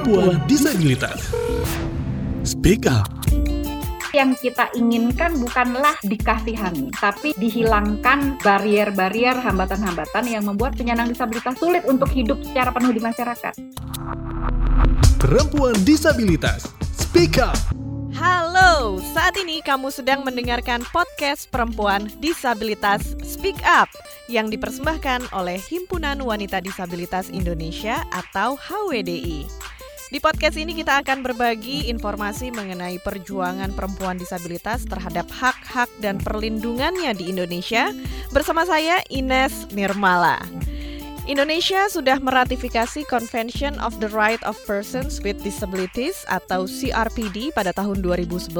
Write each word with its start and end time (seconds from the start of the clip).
perempuan 0.00 0.40
disabilitas. 0.48 1.28
Speak 2.40 2.88
up. 2.88 3.04
Yang 4.16 4.48
kita 4.48 4.72
inginkan 4.72 5.36
bukanlah 5.36 5.92
dikasihani, 6.00 6.88
tapi 6.96 7.36
dihilangkan 7.36 8.40
barrier-barrier, 8.40 9.36
hambatan-hambatan 9.36 10.24
yang 10.24 10.48
membuat 10.48 10.72
penyandang 10.80 11.12
disabilitas 11.12 11.52
sulit 11.60 11.84
untuk 11.84 12.08
hidup 12.16 12.40
secara 12.40 12.72
penuh 12.72 12.96
di 12.96 13.02
masyarakat. 13.04 13.54
Perempuan 15.20 15.76
disabilitas. 15.84 16.64
Speak 16.96 17.36
up. 17.36 17.60
Halo, 18.16 19.04
saat 19.12 19.36
ini 19.36 19.60
kamu 19.60 19.92
sedang 19.92 20.24
mendengarkan 20.24 20.80
podcast 20.88 21.52
Perempuan 21.52 22.08
Disabilitas 22.24 23.14
Speak 23.20 23.60
Up 23.68 23.92
yang 24.32 24.48
dipersembahkan 24.48 25.36
oleh 25.36 25.60
Himpunan 25.60 26.24
Wanita 26.24 26.64
Disabilitas 26.64 27.28
Indonesia 27.28 28.00
atau 28.10 28.56
HWDI. 28.56 29.70
Di 30.10 30.18
podcast 30.18 30.58
ini 30.58 30.74
kita 30.74 31.06
akan 31.06 31.22
berbagi 31.22 31.86
informasi 31.86 32.50
mengenai 32.50 32.98
perjuangan 32.98 33.70
perempuan 33.70 34.18
disabilitas 34.18 34.82
terhadap 34.82 35.30
hak-hak 35.30 35.86
dan 36.02 36.18
perlindungannya 36.18 37.14
di 37.14 37.30
Indonesia 37.30 37.94
bersama 38.34 38.66
saya 38.66 38.98
Ines 39.06 39.70
Nirmala. 39.70 40.42
Indonesia 41.30 41.86
sudah 41.86 42.18
meratifikasi 42.18 43.06
Convention 43.06 43.78
of 43.78 44.02
the 44.02 44.10
Right 44.10 44.42
of 44.42 44.58
Persons 44.66 45.22
with 45.22 45.38
Disabilities 45.46 46.26
atau 46.26 46.66
CRPD 46.66 47.54
pada 47.54 47.70
tahun 47.70 48.02
2011 48.02 48.50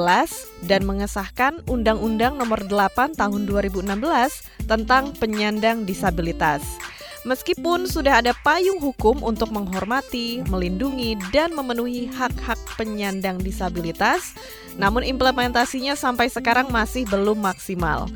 dan 0.71 0.87
mengesahkan 0.87 1.67
Undang-Undang 1.67 2.39
Nomor 2.39 2.63
8 2.71 3.19
Tahun 3.19 3.43
2016 3.51 3.91
tentang 4.71 5.11
penyandang 5.19 5.83
disabilitas. 5.83 6.63
Meskipun 7.29 7.85
sudah 7.85 8.25
ada 8.25 8.33
payung 8.41 8.81
hukum 8.81 9.21
untuk 9.21 9.53
menghormati, 9.53 10.41
melindungi, 10.49 11.21
dan 11.37 11.53
memenuhi 11.53 12.09
hak-hak 12.09 12.57
penyandang 12.81 13.37
disabilitas, 13.45 14.33
namun 14.81 15.05
implementasinya 15.05 15.93
sampai 15.93 16.33
sekarang 16.33 16.73
masih 16.73 17.05
belum 17.05 17.45
maksimal. 17.45 18.09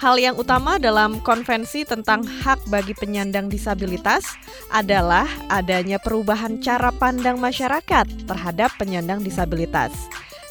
Hal 0.00 0.16
yang 0.16 0.34
utama 0.34 0.80
dalam 0.80 1.20
konvensi 1.20 1.84
tentang 1.84 2.24
hak 2.24 2.72
bagi 2.72 2.96
penyandang 2.96 3.52
disabilitas 3.52 4.24
adalah 4.72 5.28
adanya 5.52 6.00
perubahan 6.00 6.58
cara 6.58 6.88
pandang 6.88 7.36
masyarakat 7.36 8.08
terhadap 8.24 8.72
penyandang 8.80 9.20
disabilitas. 9.20 9.92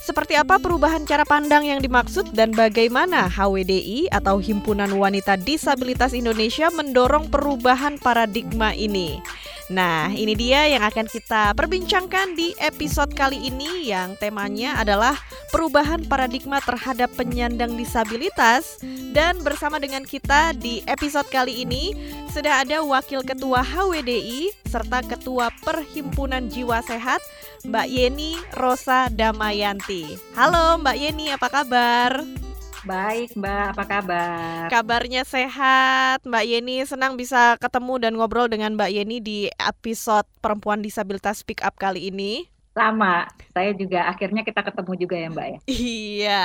Seperti 0.09 0.33
apa 0.33 0.57
perubahan 0.57 1.05
cara 1.05 1.21
pandang 1.21 1.69
yang 1.69 1.85
dimaksud 1.85 2.33
dan 2.33 2.49
bagaimana 2.49 3.29
HWDI 3.29 4.09
atau 4.09 4.41
Himpunan 4.41 4.89
Wanita 4.89 5.37
Disabilitas 5.37 6.17
Indonesia 6.17 6.73
mendorong 6.73 7.29
perubahan 7.29 8.01
paradigma 8.01 8.73
ini? 8.73 9.21
Nah, 9.69 10.09
ini 10.09 10.33
dia 10.33 10.65
yang 10.65 10.81
akan 10.81 11.05
kita 11.05 11.53
perbincangkan 11.53 12.33
di 12.33 12.57
episode 12.57 13.13
kali 13.13 13.53
ini 13.53 13.85
yang 13.85 14.17
temanya 14.17 14.81
adalah 14.81 15.13
perubahan 15.53 16.01
paradigma 16.09 16.57
terhadap 16.57 17.13
penyandang 17.13 17.77
disabilitas 17.77 18.81
dan 19.13 19.37
bersama 19.45 19.77
dengan 19.77 20.01
kita 20.09 20.57
di 20.57 20.81
episode 20.89 21.29
kali 21.29 21.61
ini 21.61 21.93
sudah 22.33 22.65
ada 22.65 22.81
Wakil 22.81 23.21
Ketua 23.21 23.61
HWDI 23.61 24.49
serta 24.65 25.05
Ketua 25.05 25.53
Perhimpunan 25.61 26.49
Jiwa 26.49 26.81
Sehat 26.81 27.21
Mbak 27.61 27.87
Yeni 27.93 28.41
Rosa 28.57 29.13
Damayanti. 29.13 30.17
Halo 30.33 30.81
Mbak 30.81 30.97
Yeni, 30.97 31.29
apa 31.29 31.45
kabar? 31.45 32.48
Baik 32.87 33.35
Mbak, 33.35 33.65
apa 33.75 33.83
kabar? 33.83 34.65
Kabarnya 34.71 35.27
sehat. 35.27 36.23
Mbak 36.23 36.45
Yeni 36.47 36.83
senang 36.87 37.19
bisa 37.19 37.59
ketemu 37.59 37.99
dan 37.99 38.13
ngobrol 38.15 38.47
dengan 38.47 38.79
Mbak 38.79 38.91
Yeni 38.95 39.17
di 39.19 39.39
episode 39.59 40.27
Perempuan 40.39 40.79
Disabilitas 40.79 41.43
Speak 41.43 41.59
Up 41.65 41.75
kali 41.75 42.07
ini. 42.07 42.58
Sama, 42.79 43.27
saya 43.51 43.75
juga 43.75 44.07
akhirnya 44.07 44.39
kita 44.47 44.63
ketemu 44.63 44.93
juga 44.95 45.15
ya 45.19 45.27
Mbak 45.27 45.47
ya. 45.51 45.59
Iya. 45.67 46.43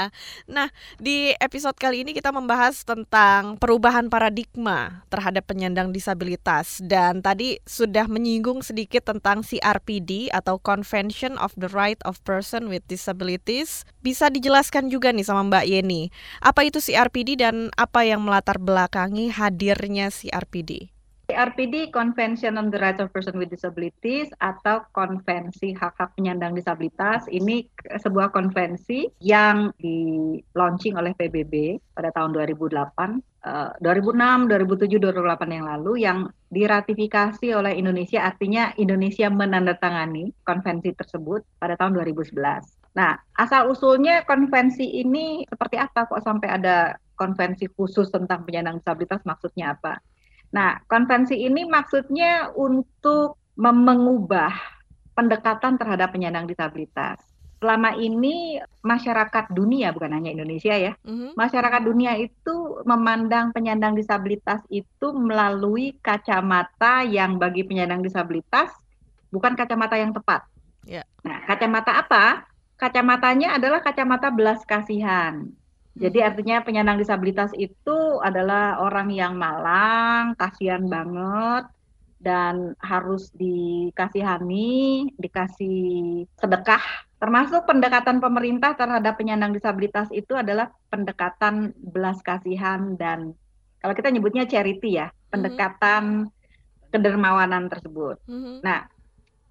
Nah, 0.51 0.67
di 0.99 1.31
episode 1.39 1.79
kali 1.79 2.03
ini 2.03 2.11
kita 2.11 2.35
membahas 2.35 2.83
tentang 2.83 3.55
perubahan 3.63 4.11
paradigma 4.11 5.07
terhadap 5.15 5.47
penyandang 5.47 5.95
disabilitas 5.95 6.83
dan 6.83 7.23
tadi 7.23 7.63
sudah 7.63 8.11
menyinggung 8.11 8.67
sedikit 8.67 9.07
tentang 9.07 9.47
CRPD 9.47 10.35
atau 10.35 10.59
Convention 10.59 11.39
of 11.39 11.55
the 11.55 11.71
Right 11.71 12.03
of 12.03 12.19
Person 12.27 12.67
with 12.67 12.83
Disabilities. 12.91 13.87
Bisa 14.03 14.27
dijelaskan 14.27 14.91
juga 14.91 15.15
nih 15.15 15.23
sama 15.23 15.47
Mbak 15.47 15.65
Yeni, 15.71 16.11
apa 16.43 16.67
itu 16.67 16.83
CRPD 16.83 17.39
dan 17.39 17.71
apa 17.79 18.03
yang 18.03 18.27
melatar 18.27 18.59
belakangi 18.59 19.31
hadirnya 19.31 20.11
CRPD? 20.11 20.94
CRPD 21.35 21.91
Convention 21.91 22.55
on 22.55 22.71
the 22.71 22.79
Rights 22.79 23.03
of 23.03 23.11
Person 23.11 23.43
with 23.43 23.51
Disabilities 23.51 24.31
atau 24.39 24.87
Konvensi 24.95 25.75
Hak-Hak 25.75 26.15
Penyandang 26.15 26.55
Disabilitas 26.55 27.27
ini 27.27 27.67
sebuah 27.83 28.31
konvensi 28.31 29.11
yang 29.19 29.75
di 29.75 30.39
launching 30.55 30.95
oleh 30.95 31.11
PBB 31.19 31.83
pada 31.91 32.15
tahun 32.15 32.39
2008, 32.39 33.19
uh, 33.51 33.75
2006, 33.83 34.47
2007, 34.47 35.03
2008 35.11 35.59
yang 35.59 35.67
lalu 35.67 35.93
yang 36.07 36.19
diratifikasi 36.55 37.51
oleh 37.51 37.75
Indonesia 37.83 38.23
artinya 38.23 38.71
Indonesia 38.79 39.27
menandatangani 39.27 40.31
konvensi 40.47 40.95
tersebut 40.95 41.43
pada 41.59 41.75
tahun 41.75 41.99
2011. 41.99 42.95
Nah, 42.95 43.19
asal 43.35 43.75
usulnya 43.75 44.23
konvensi 44.23 44.87
ini 45.03 45.43
seperti 45.51 45.83
apa 45.83 46.07
kok 46.07 46.23
sampai 46.23 46.47
ada 46.47 46.95
konvensi 47.19 47.67
khusus 47.75 48.07
tentang 48.15 48.47
penyandang 48.47 48.79
disabilitas 48.79 49.27
maksudnya 49.27 49.75
apa? 49.75 49.99
Nah, 50.55 50.79
konvensi 50.87 51.35
ini 51.35 51.67
maksudnya 51.67 52.55
untuk 52.55 53.43
mengubah 53.59 54.55
pendekatan 55.19 55.75
terhadap 55.75 56.15
penyandang 56.15 56.47
disabilitas. 56.47 57.19
Selama 57.59 57.97
ini 57.99 58.61
masyarakat 58.85 59.51
dunia, 59.51 59.91
bukan 59.91 60.15
hanya 60.15 60.31
Indonesia 60.31 60.75
ya, 60.77 60.93
mm-hmm. 61.01 61.35
masyarakat 61.35 61.83
dunia 61.83 62.15
itu 62.21 62.85
memandang 62.87 63.51
penyandang 63.51 63.99
disabilitas 63.99 64.63
itu 64.69 65.11
melalui 65.17 65.97
kacamata 65.99 67.03
yang 67.03 67.41
bagi 67.41 67.65
penyandang 67.67 68.05
disabilitas 68.05 68.71
bukan 69.35 69.59
kacamata 69.59 69.99
yang 69.99 70.15
tepat. 70.15 70.47
Yeah. 70.87 71.09
Nah, 71.27 71.43
kacamata 71.51 71.99
apa? 71.99 72.47
Kacamatanya 72.79 73.57
adalah 73.59 73.81
kacamata 73.81 74.29
belas 74.31 74.63
kasihan. 74.69 75.51
Jadi 75.95 76.19
artinya 76.27 76.59
penyandang 76.67 76.99
disabilitas 76.99 77.55
itu 77.55 78.19
adalah 78.19 78.83
orang 78.83 79.15
yang 79.15 79.39
malang, 79.39 80.35
kasihan 80.35 80.83
banget, 80.91 81.71
dan 82.19 82.75
harus 82.83 83.31
dikasihani, 83.39 85.07
dikasih 85.15 86.25
sedekah. 86.35 86.83
Termasuk 87.23 87.63
pendekatan 87.69 88.19
pemerintah 88.19 88.75
terhadap 88.75 89.15
penyandang 89.15 89.55
disabilitas 89.55 90.11
itu 90.11 90.35
adalah 90.35 90.75
pendekatan 90.91 91.71
belas 91.79 92.19
kasihan 92.27 92.99
dan 92.99 93.39
kalau 93.79 93.93
kita 93.93 94.09
nyebutnya 94.11 94.49
charity 94.49 94.99
ya, 94.99 95.13
hmm. 95.13 95.29
pendekatan 95.31 96.05
hmm. 96.27 96.91
kedermawanan 96.91 97.71
tersebut. 97.71 98.17
Hmm. 98.27 98.65
Nah, 98.65 98.89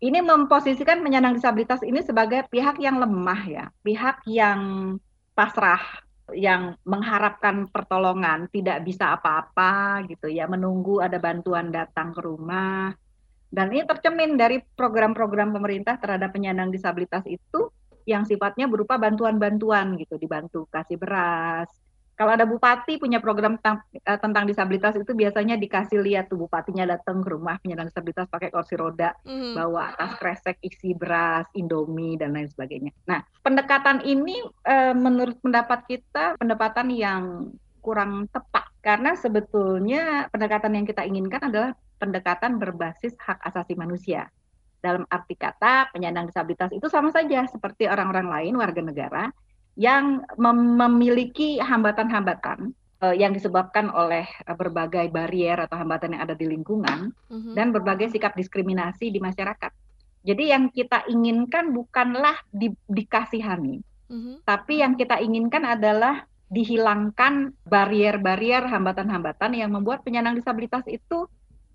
ini 0.03 0.19
memposisikan 0.19 0.99
penyandang 0.99 1.39
disabilitas 1.39 1.79
ini 1.87 2.03
sebagai 2.03 2.43
pihak 2.51 2.81
yang 2.83 2.99
lemah 2.99 3.41
ya, 3.47 3.65
pihak 3.85 4.25
yang 4.27 4.97
pasrah 5.37 6.03
yang 6.33 6.77
mengharapkan 6.83 7.69
pertolongan 7.69 8.49
tidak 8.49 8.81
bisa 8.83 9.13
apa-apa 9.15 10.03
gitu 10.09 10.27
ya 10.29 10.49
menunggu 10.49 10.99
ada 10.99 11.17
bantuan 11.21 11.69
datang 11.69 12.13
ke 12.13 12.21
rumah. 12.21 12.93
Dan 13.53 13.69
ini 13.69 13.85
tercemin 13.85 14.33
dari 14.33 14.57
program-program 14.61 15.53
pemerintah 15.53 16.01
terhadap 16.01 16.33
penyandang 16.33 16.73
disabilitas 16.73 17.21
itu 17.29 17.69
yang 18.03 18.25
sifatnya 18.25 18.65
berupa 18.65 18.97
bantuan-bantuan 18.97 19.95
gitu 20.01 20.17
dibantu 20.17 20.65
kasih 20.67 20.97
beras 20.97 21.82
kalau 22.13 22.31
ada 22.37 22.45
bupati 22.45 23.01
punya 23.01 23.17
program 23.17 23.57
tentang, 23.57 23.81
uh, 24.05 24.19
tentang 24.21 24.45
disabilitas 24.45 24.93
itu 24.93 25.11
biasanya 25.17 25.57
dikasih 25.57 25.97
lihat 25.97 26.29
tuh 26.29 26.45
bupatinya 26.45 26.85
datang 26.85 27.25
ke 27.25 27.29
rumah 27.33 27.57
penyandang 27.57 27.89
disabilitas 27.89 28.29
pakai 28.29 28.53
kursi 28.53 28.77
roda, 28.77 29.17
mm. 29.25 29.57
bawa 29.57 29.97
tas 29.97 30.13
kresek 30.21 30.61
isi 30.61 30.93
beras, 30.93 31.49
indomie 31.57 32.13
dan 32.15 32.37
lain 32.37 32.45
sebagainya. 32.45 32.93
Nah, 33.09 33.25
pendekatan 33.41 34.05
ini 34.05 34.45
uh, 34.69 34.93
menurut 34.93 35.41
pendapat 35.41 35.89
kita 35.89 36.37
pendekatan 36.37 36.93
yang 36.93 37.49
kurang 37.83 38.29
tepat 38.31 38.69
karena 38.79 39.17
sebetulnya 39.17 40.29
pendekatan 40.29 40.71
yang 40.77 40.85
kita 40.87 41.03
inginkan 41.03 41.51
adalah 41.51 41.75
pendekatan 41.97 42.61
berbasis 42.61 43.17
hak 43.19 43.41
asasi 43.41 43.73
manusia. 43.73 44.29
Dalam 44.83 45.07
arti 45.07 45.39
kata 45.39 45.95
penyandang 45.95 46.27
disabilitas 46.27 46.69
itu 46.75 46.91
sama 46.91 47.09
saja 47.09 47.47
seperti 47.47 47.87
orang-orang 47.87 48.27
lain 48.27 48.53
warga 48.59 48.81
negara 48.83 49.23
yang 49.73 50.21
mem 50.37 50.77
memiliki 50.77 51.57
hambatan-hambatan 51.57 52.77
uh, 53.01 53.15
yang 53.15 53.33
disebabkan 53.33 53.89
oleh 53.89 54.23
uh, 54.45 54.55
berbagai 54.55 55.09
barrier 55.09 55.59
atau 55.59 55.75
hambatan 55.75 56.15
yang 56.15 56.23
ada 56.23 56.35
di 56.37 56.45
lingkungan 56.47 57.11
mm-hmm. 57.11 57.53
dan 57.57 57.73
berbagai 57.73 58.13
sikap 58.13 58.37
diskriminasi 58.37 59.09
di 59.09 59.19
masyarakat. 59.19 59.71
Jadi 60.23 60.55
yang 60.55 60.71
kita 60.71 61.03
inginkan 61.11 61.75
bukanlah 61.75 62.39
di, 62.47 62.71
dikasihani, 62.87 63.83
mm-hmm. 64.07 64.35
tapi 64.47 64.79
yang 64.79 64.95
kita 64.95 65.19
inginkan 65.19 65.67
adalah 65.67 66.23
dihilangkan 66.53 67.51
barrier-barrier 67.65 68.63
hambatan-hambatan 68.69 69.51
yang 69.57 69.73
membuat 69.73 70.05
penyandang 70.05 70.37
disabilitas 70.37 70.85
itu 70.85 71.25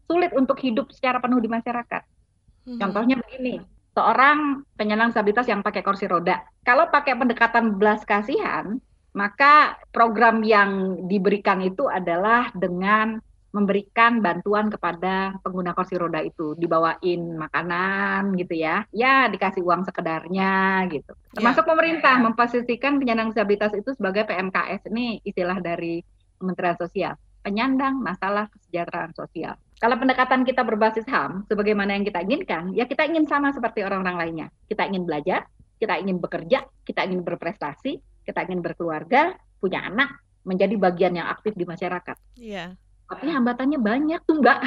sulit 0.08 0.32
untuk 0.32 0.56
hidup 0.62 0.88
secara 0.94 1.20
penuh 1.20 1.42
di 1.42 1.50
masyarakat. 1.50 2.02
Mm-hmm. 2.06 2.78
Contohnya 2.80 3.16
begini, 3.20 3.60
seorang 3.98 4.62
penyandang 4.78 5.10
disabilitas 5.10 5.50
yang 5.50 5.66
pakai 5.66 5.82
kursi 5.82 6.06
roda. 6.06 6.46
Kalau 6.62 6.86
pakai 6.86 7.18
pendekatan 7.18 7.74
belas 7.74 8.06
kasihan, 8.06 8.78
maka 9.10 9.74
program 9.90 10.46
yang 10.46 11.02
diberikan 11.10 11.58
itu 11.58 11.90
adalah 11.90 12.54
dengan 12.54 13.18
memberikan 13.50 14.20
bantuan 14.20 14.70
kepada 14.70 15.34
pengguna 15.42 15.72
kursi 15.74 15.96
roda 15.96 16.20
itu 16.20 16.52
dibawain 16.60 17.32
makanan 17.40 18.36
gitu 18.36 18.60
ya 18.60 18.84
ya 18.92 19.24
dikasih 19.32 19.64
uang 19.64 19.88
sekedarnya 19.88 20.84
gitu 20.92 21.16
ya. 21.16 21.40
termasuk 21.40 21.64
ya. 21.64 21.68
pemerintah 21.72 22.14
memposisikan 22.20 23.00
penyandang 23.00 23.32
disabilitas 23.32 23.72
itu 23.72 23.96
sebagai 23.96 24.28
PMKS 24.28 24.92
ini 24.92 25.24
istilah 25.24 25.64
dari 25.64 26.04
Kementerian 26.36 26.76
Sosial 26.76 27.16
penyandang 27.40 27.96
masalah 28.04 28.52
kesejahteraan 28.52 29.16
sosial 29.16 29.56
kalau 29.78 29.94
pendekatan 29.94 30.42
kita 30.42 30.66
berbasis 30.66 31.06
HAM 31.06 31.46
sebagaimana 31.46 31.94
yang 31.94 32.02
kita 32.02 32.18
inginkan 32.26 32.74
ya 32.74 32.82
kita 32.82 33.06
ingin 33.06 33.30
sama 33.30 33.54
seperti 33.54 33.86
orang-orang 33.86 34.16
lainnya. 34.18 34.46
Kita 34.66 34.90
ingin 34.90 35.06
belajar 35.06 35.46
kita 35.78 35.94
ingin 36.02 36.18
bekerja 36.18 36.66
kita 36.82 37.06
ingin 37.06 37.22
berprestasi 37.22 38.02
kita 38.26 38.42
ingin 38.50 38.58
berkeluarga 38.58 39.38
punya 39.62 39.86
anak 39.86 40.18
menjadi 40.42 40.74
bagian 40.74 41.14
yang 41.14 41.30
aktif 41.30 41.54
di 41.54 41.62
masyarakat. 41.62 42.18
Iya. 42.34 42.74
Tapi 43.06 43.26
hambatannya 43.30 43.78
banyak 43.78 44.20
tuh 44.26 44.42
mbak. 44.42 44.58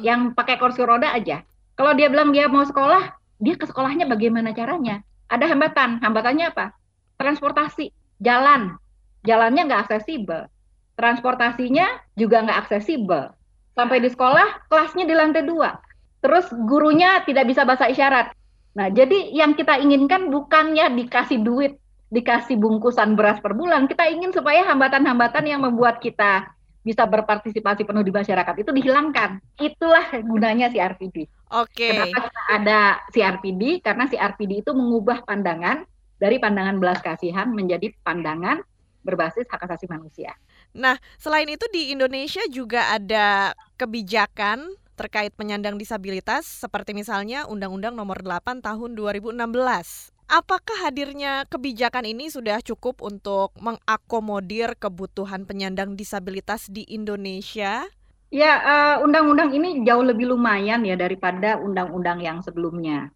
Yang 0.00 0.34
pakai 0.34 0.56
kursi 0.56 0.82
roda 0.82 1.12
aja. 1.12 1.44
Kalau 1.76 1.92
dia 1.92 2.08
bilang 2.08 2.32
dia 2.32 2.48
mau 2.48 2.64
sekolah 2.64 3.14
dia 3.38 3.54
ke 3.60 3.68
sekolahnya 3.68 4.08
bagaimana 4.08 4.56
caranya? 4.56 5.04
Ada 5.28 5.52
hambatan. 5.52 6.00
Hambatannya 6.00 6.56
apa? 6.56 6.72
Transportasi 7.20 7.92
jalan. 8.24 8.80
Jalannya 9.28 9.68
nggak 9.68 9.82
aksesibel. 9.86 10.48
Transportasinya 10.96 12.00
juga 12.16 12.40
nggak 12.48 12.58
aksesibel 12.64 13.36
sampai 13.74 13.98
di 14.00 14.08
sekolah 14.10 14.70
kelasnya 14.70 15.04
di 15.04 15.14
lantai 15.14 15.44
dua 15.44 15.76
terus 16.24 16.48
gurunya 16.50 17.20
tidak 17.28 17.50
bisa 17.50 17.62
bahasa 17.68 17.90
isyarat 17.90 18.32
nah 18.74 18.90
jadi 18.90 19.30
yang 19.30 19.54
kita 19.54 19.78
inginkan 19.78 20.30
bukannya 20.30 20.90
dikasih 20.98 21.42
duit 21.42 21.78
dikasih 22.10 22.58
bungkusan 22.58 23.18
beras 23.18 23.38
per 23.42 23.54
bulan 23.54 23.86
kita 23.90 24.06
ingin 24.10 24.30
supaya 24.30 24.66
hambatan-hambatan 24.66 25.44
yang 25.46 25.60
membuat 25.62 25.98
kita 25.98 26.54
bisa 26.84 27.08
berpartisipasi 27.08 27.88
penuh 27.88 28.04
di 28.04 28.12
masyarakat 28.12 28.54
itu 28.60 28.70
dihilangkan. 28.70 29.40
Itulah 29.56 30.12
gunanya 30.20 30.68
si 30.68 30.76
RPD. 30.76 31.24
Oke. 31.56 31.72
Okay. 31.72 31.90
Kenapa 31.96 32.28
ada 32.52 32.80
si 33.08 33.24
RPD? 33.24 33.80
Karena 33.80 34.04
si 34.04 34.20
RPD 34.20 34.68
itu 34.68 34.76
mengubah 34.76 35.24
pandangan 35.24 35.88
dari 36.20 36.36
pandangan 36.36 36.76
belas 36.76 37.00
kasihan 37.00 37.48
menjadi 37.48 37.88
pandangan 38.04 38.60
berbasis 39.00 39.48
hak 39.48 39.64
asasi 39.64 39.88
manusia. 39.88 40.36
Nah, 40.74 40.98
selain 41.22 41.46
itu 41.46 41.64
di 41.70 41.94
Indonesia 41.94 42.42
juga 42.50 42.90
ada 42.90 43.54
kebijakan 43.78 44.74
terkait 44.94 45.30
penyandang 45.34 45.78
disabilitas 45.78 46.46
seperti 46.46 46.94
misalnya 46.94 47.46
Undang-Undang 47.50 47.98
Nomor 47.98 48.22
8 48.22 48.62
Tahun 48.62 48.90
2016 48.94 50.14
Apakah 50.24 50.88
hadirnya 50.88 51.44
kebijakan 51.52 52.08
ini 52.08 52.32
sudah 52.32 52.64
cukup 52.64 53.04
untuk 53.04 53.52
mengakomodir 53.60 54.72
kebutuhan 54.80 55.44
penyandang 55.44 56.00
disabilitas 56.00 56.72
di 56.72 56.88
Indonesia? 56.88 57.84
Ya, 58.32 58.52
uh, 58.64 58.96
undang-undang 59.04 59.52
ini 59.52 59.84
jauh 59.84 60.00
lebih 60.00 60.32
lumayan 60.32 60.80
ya 60.82 60.96
daripada 60.96 61.60
undang-undang 61.60 62.24
yang 62.24 62.40
sebelumnya. 62.40 63.12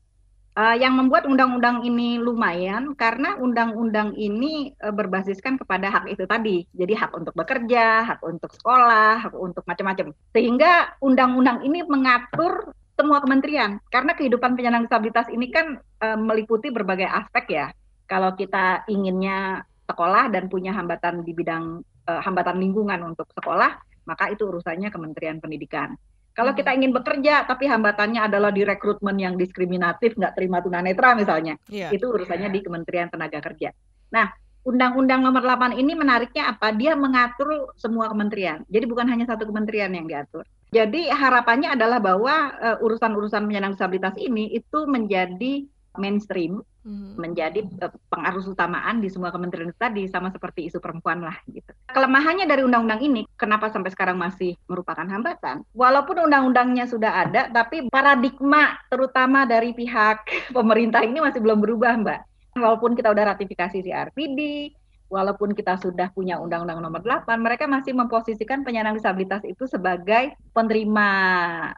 Uh, 0.58 0.75
yang 0.75 0.99
membuat 0.99 1.22
undang-undang 1.22 1.87
ini 1.87 2.19
lumayan 2.19 2.90
karena 2.99 3.38
undang-undang 3.38 4.10
ini 4.19 4.75
uh, 4.82 4.90
berbasiskan 4.90 5.55
kepada 5.55 5.87
hak 5.87 6.10
itu 6.10 6.26
tadi. 6.26 6.66
Jadi 6.75 6.99
hak 6.99 7.14
untuk 7.14 7.31
bekerja, 7.38 8.02
hak 8.02 8.26
untuk 8.26 8.50
sekolah, 8.58 9.22
hak 9.22 9.38
untuk 9.38 9.62
macam-macam. 9.70 10.10
Sehingga 10.34 10.99
undang-undang 10.99 11.62
ini 11.62 11.87
mengatur 11.87 12.75
semua 12.99 13.22
kementerian 13.22 13.78
karena 13.94 14.19
kehidupan 14.19 14.58
penyandang 14.58 14.90
disabilitas 14.90 15.31
ini 15.31 15.46
kan 15.55 15.78
e, 15.78 16.06
meliputi 16.19 16.75
berbagai 16.75 17.06
aspek 17.06 17.46
ya. 17.55 17.66
Kalau 18.10 18.34
kita 18.34 18.82
inginnya 18.90 19.62
sekolah 19.87 20.26
dan 20.34 20.50
punya 20.50 20.75
hambatan 20.75 21.22
di 21.22 21.38
bidang 21.38 21.87
hambatan 22.08 22.58
lingkungan 22.58 22.99
untuk 23.06 23.31
sekolah, 23.37 23.78
maka 24.08 24.32
itu 24.32 24.49
urusannya 24.49 24.90
Kementerian 24.90 25.38
Pendidikan. 25.38 25.94
Kalau 26.38 26.55
kita 26.55 26.70
ingin 26.70 26.94
bekerja 26.94 27.43
tapi 27.50 27.67
hambatannya 27.67 28.31
adalah 28.31 28.55
di 28.55 28.62
rekrutmen 28.62 29.19
yang 29.19 29.35
diskriminatif, 29.35 30.14
nggak 30.14 30.38
terima 30.38 30.62
tunanetra 30.62 31.19
misalnya, 31.19 31.58
yeah. 31.67 31.90
itu 31.90 32.06
urusannya 32.06 32.46
di 32.55 32.62
Kementerian 32.62 33.11
Tenaga 33.11 33.43
Kerja. 33.43 33.75
Nah, 34.14 34.31
Undang-Undang 34.62 35.19
Nomor 35.19 35.43
8 35.43 35.75
ini 35.82 35.99
menariknya 35.99 36.55
apa? 36.55 36.70
Dia 36.70 36.94
mengatur 36.94 37.75
semua 37.75 38.06
kementerian. 38.06 38.62
Jadi 38.70 38.85
bukan 38.87 39.11
hanya 39.11 39.26
satu 39.26 39.50
kementerian 39.50 39.90
yang 39.90 40.06
diatur. 40.06 40.46
Jadi 40.69 41.08
harapannya 41.08 41.73
adalah 41.73 41.99
bahwa 41.99 42.52
uh, 42.55 42.76
urusan-urusan 42.84 43.49
penyandang 43.49 43.75
disabilitas 43.75 44.14
ini 44.20 44.52
itu 44.52 44.84
menjadi 44.84 45.64
mainstream, 45.98 46.64
hmm. 46.88 47.20
menjadi 47.20 47.60
uh, 47.84 47.92
pengaruh 48.08 48.40
utamaan 48.48 49.04
di 49.04 49.12
semua 49.12 49.28
kementerian 49.28 49.74
tadi 49.76 50.08
sama 50.08 50.32
seperti 50.32 50.72
isu 50.72 50.80
perempuan 50.80 51.20
lah 51.20 51.36
gitu. 51.50 51.68
Kelemahannya 51.92 52.48
dari 52.48 52.64
undang-undang 52.64 53.04
ini 53.04 53.28
kenapa 53.36 53.68
sampai 53.68 53.92
sekarang 53.92 54.16
masih 54.16 54.56
merupakan 54.70 55.04
hambatan? 55.04 55.66
Walaupun 55.76 56.24
undang-undangnya 56.24 56.88
sudah 56.88 57.28
ada, 57.28 57.52
tapi 57.52 57.90
paradigma 57.92 58.80
terutama 58.88 59.44
dari 59.44 59.76
pihak 59.76 60.24
pemerintah 60.56 61.04
ini 61.04 61.20
masih 61.20 61.44
belum 61.44 61.60
berubah, 61.60 61.92
Mbak. 62.00 62.20
Walaupun 62.58 62.98
kita 62.98 63.12
udah 63.12 63.36
ratifikasi 63.36 63.84
CRPD, 63.84 64.72
walaupun 65.08 65.56
kita 65.56 65.81
sudah 65.81 66.12
punya 66.12 66.37
Undang-Undang 66.37 66.84
Nomor 66.84 67.00
8, 67.00 67.25
mereka 67.40 67.64
masih 67.64 67.96
memposisikan 67.96 68.60
penyandang 68.60 68.96
disabilitas 69.00 69.40
itu 69.49 69.64
sebagai 69.64 70.37
penerima 70.52 71.08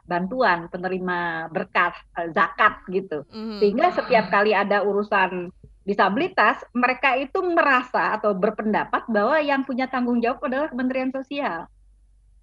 bantuan, 0.03 0.67
penerima 0.67 1.47
berkat, 1.47 1.95
eh, 2.19 2.29
zakat 2.35 2.83
gitu. 2.91 3.23
Mm-hmm. 3.31 3.57
Sehingga 3.63 3.87
setiap 3.95 4.25
kali 4.27 4.51
ada 4.51 4.83
urusan 4.83 5.47
disabilitas, 5.87 6.61
mereka 6.75 7.15
itu 7.17 7.39
merasa 7.41 8.19
atau 8.19 8.35
berpendapat 8.35 9.07
bahwa 9.07 9.39
yang 9.39 9.63
punya 9.63 9.87
tanggung 9.87 10.19
jawab 10.19 10.43
adalah 10.45 10.67
Kementerian 10.69 11.09
Sosial, 11.09 11.65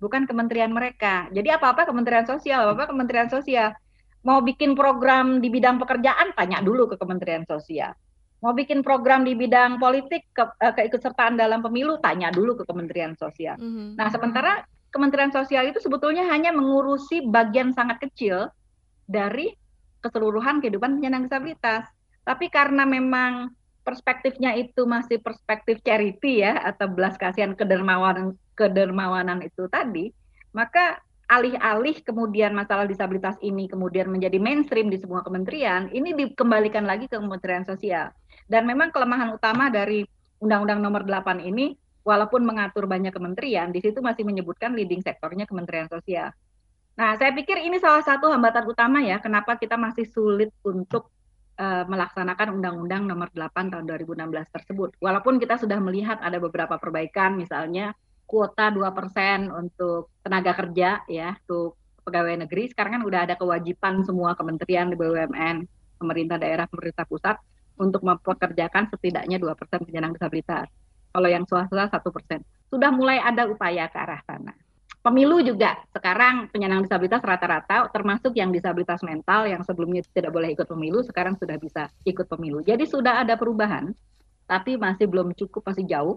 bukan 0.01 0.25
kementerian 0.25 0.73
mereka. 0.73 1.29
Jadi 1.31 1.53
apa-apa 1.53 1.85
Kementerian 1.85 2.25
Sosial, 2.25 2.65
apa-apa 2.65 2.91
Kementerian 2.91 3.29
Sosial. 3.29 3.77
Mau 4.27 4.43
bikin 4.43 4.75
program 4.75 5.39
di 5.39 5.47
bidang 5.47 5.79
pekerjaan, 5.79 6.35
tanya 6.35 6.59
dulu 6.59 6.91
ke 6.91 6.97
Kementerian 6.99 7.47
Sosial 7.47 7.95
mau 8.39 8.55
bikin 8.55 8.87
program 8.87 9.27
di 9.27 9.35
bidang 9.35 9.83
politik 9.83 10.31
ke, 10.31 10.45
uh, 10.47 10.75
keikutsertaan 10.75 11.35
dalam 11.35 11.59
pemilu 11.59 11.99
tanya 11.99 12.31
dulu 12.31 12.55
ke 12.55 12.65
Kementerian 12.65 13.19
Sosial. 13.19 13.59
Mm 13.59 13.71
-hmm. 13.71 13.89
Nah, 13.99 14.09
sementara 14.11 14.53
Kementerian 14.89 15.35
Sosial 15.35 15.69
itu 15.69 15.83
sebetulnya 15.85 16.25
hanya 16.33 16.49
mengurusi 16.55 17.27
bagian 17.29 17.77
sangat 17.77 18.01
kecil 18.01 18.49
dari 19.05 19.53
keseluruhan 20.01 20.63
kehidupan 20.63 20.97
penyandang 20.97 21.29
disabilitas. 21.29 21.85
Tapi 22.25 22.49
karena 22.49 22.89
memang 22.89 23.53
perspektifnya 23.85 24.53
itu 24.57 24.85
masih 24.85 25.17
perspektif 25.21 25.81
charity 25.81 26.45
ya 26.45 26.61
atau 26.61 26.93
belas 26.93 27.17
kasihan 27.17 27.57
kedermawanan 27.57 28.37
kedermawanan 28.53 29.41
itu 29.41 29.65
tadi, 29.73 30.13
maka 30.53 31.01
alih-alih 31.29 32.01
kemudian 32.05 32.57
masalah 32.57 32.89
disabilitas 32.89 33.37
ini 33.45 33.69
kemudian 33.69 34.09
menjadi 34.09 34.41
mainstream 34.41 34.89
di 34.89 34.97
semua 35.01 35.21
kementerian, 35.21 35.89
ini 35.93 36.17
dikembalikan 36.17 36.89
lagi 36.89 37.09
ke 37.09 37.17
Kementerian 37.17 37.65
Sosial. 37.69 38.13
Dan 38.49 38.65
memang 38.65 38.89
kelemahan 38.89 39.37
utama 39.37 39.69
dari 39.69 40.09
Undang-Undang 40.41 40.81
Nomor 40.81 41.03
8 41.05 41.45
ini, 41.45 41.77
walaupun 42.01 42.41
mengatur 42.49 42.89
banyak 42.89 43.13
kementerian, 43.13 43.69
di 43.69 43.85
situ 43.85 44.01
masih 44.01 44.25
menyebutkan 44.25 44.73
leading 44.73 45.05
sektornya 45.05 45.45
Kementerian 45.45 45.93
Sosial. 45.93 46.33
Nah, 46.97 47.15
saya 47.21 47.31
pikir 47.37 47.61
ini 47.61 47.77
salah 47.79 48.01
satu 48.01 48.33
hambatan 48.33 48.65
utama 48.65 49.05
ya, 49.05 49.21
kenapa 49.21 49.61
kita 49.61 49.77
masih 49.77 50.09
sulit 50.09 50.51
untuk 50.65 51.13
uh, 51.61 51.85
melaksanakan 51.85 52.59
Undang-Undang 52.59 53.05
Nomor 53.05 53.29
8 53.31 53.71
tahun 53.71 53.85
2016 53.85 54.57
tersebut. 54.57 54.91
Walaupun 54.99 55.37
kita 55.37 55.61
sudah 55.61 55.79
melihat 55.79 56.19
ada 56.25 56.41
beberapa 56.41 56.81
perbaikan, 56.81 57.37
misalnya 57.37 57.93
kuota 58.25 58.73
2% 58.73 59.53
untuk 59.53 60.11
tenaga 60.25 60.57
kerja 60.57 61.05
ya, 61.07 61.37
untuk 61.45 61.77
pegawai 62.09 62.49
negeri. 62.49 62.73
Sekarang 62.73 62.99
kan 62.99 63.05
udah 63.05 63.21
ada 63.29 63.35
kewajiban 63.37 64.01
semua 64.03 64.33
kementerian 64.33 64.89
di 64.89 64.97
BUMN, 64.97 65.69
pemerintah 66.01 66.41
daerah, 66.41 66.65
pemerintah 66.65 67.05
pusat 67.05 67.37
untuk 67.79 68.03
mempekerjakan 68.05 68.91
setidaknya 68.91 69.39
dua 69.39 69.55
persen 69.55 69.83
penyandang 69.87 70.19
disabilitas. 70.19 70.67
Kalau 71.09 71.29
yang 71.31 71.49
swasta 71.49 71.89
satu 71.89 72.13
persen. 72.13 72.45
Sudah 72.69 72.93
mulai 72.93 73.17
ada 73.23 73.49
upaya 73.49 73.89
ke 73.89 73.97
arah 73.97 74.21
sana. 74.29 74.53
Pemilu 74.99 75.41
juga 75.41 75.79
sekarang 75.95 76.53
penyandang 76.53 76.85
disabilitas 76.85 77.25
rata-rata 77.25 77.89
termasuk 77.95 78.35
yang 78.37 78.53
disabilitas 78.53 79.01
mental 79.01 79.49
yang 79.49 79.65
sebelumnya 79.65 80.05
tidak 80.11 80.35
boleh 80.35 80.53
ikut 80.53 80.69
pemilu 80.69 81.01
sekarang 81.07 81.39
sudah 81.39 81.57
bisa 81.57 81.89
ikut 82.05 82.29
pemilu. 82.29 82.61
Jadi 82.61 82.85
sudah 82.85 83.25
ada 83.25 83.39
perubahan 83.39 83.95
tapi 84.45 84.77
masih 84.77 85.09
belum 85.09 85.33
cukup 85.39 85.65
masih 85.65 85.87
jauh 85.87 86.17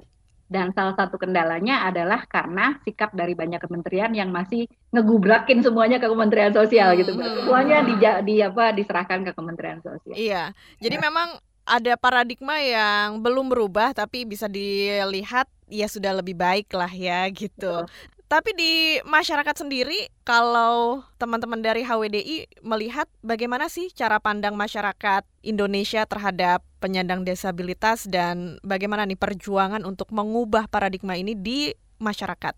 dan 0.52 0.76
salah 0.76 0.92
satu 1.00 1.16
kendalanya 1.16 1.88
adalah 1.88 2.28
karena 2.28 2.76
sikap 2.84 3.16
dari 3.16 3.32
banyak 3.32 3.64
kementerian 3.64 4.12
yang 4.12 4.36
masih 4.36 4.68
ngegubrakin 4.92 5.64
semuanya 5.64 5.96
ke 5.96 6.12
Kementerian 6.12 6.52
Sosial 6.52 7.00
gitu. 7.00 7.16
Hmm. 7.16 7.24
Semuanya 7.24 7.80
di, 7.88 7.96
di 8.28 8.36
apa 8.44 8.76
diserahkan 8.76 9.24
ke 9.24 9.32
Kementerian 9.32 9.80
Sosial. 9.80 10.12
Iya. 10.12 10.52
Jadi 10.84 10.96
ya. 11.00 11.04
memang 11.08 11.40
ada 11.66 11.94
paradigma 11.96 12.58
yang 12.60 13.22
belum 13.22 13.48
berubah 13.52 13.94
tapi 13.94 14.26
bisa 14.26 14.50
dilihat 14.50 15.48
ya 15.72 15.88
sudah 15.88 16.12
lebih 16.18 16.36
baik 16.36 16.72
lah 16.74 16.92
ya 16.92 17.26
gitu. 17.32 17.86
Betul. 17.86 18.20
Tapi 18.32 18.56
di 18.56 18.74
masyarakat 19.04 19.60
sendiri, 19.60 20.08
kalau 20.24 21.04
teman-teman 21.20 21.60
dari 21.60 21.84
HWDI 21.84 22.64
melihat 22.64 23.04
bagaimana 23.20 23.68
sih 23.68 23.92
cara 23.92 24.24
pandang 24.24 24.56
masyarakat 24.56 25.28
Indonesia 25.44 26.08
terhadap 26.08 26.64
penyandang 26.80 27.28
disabilitas 27.28 28.08
dan 28.08 28.56
bagaimana 28.64 29.04
nih 29.04 29.20
perjuangan 29.20 29.84
untuk 29.84 30.16
mengubah 30.16 30.72
paradigma 30.72 31.20
ini 31.20 31.36
di 31.36 31.76
masyarakat? 32.00 32.56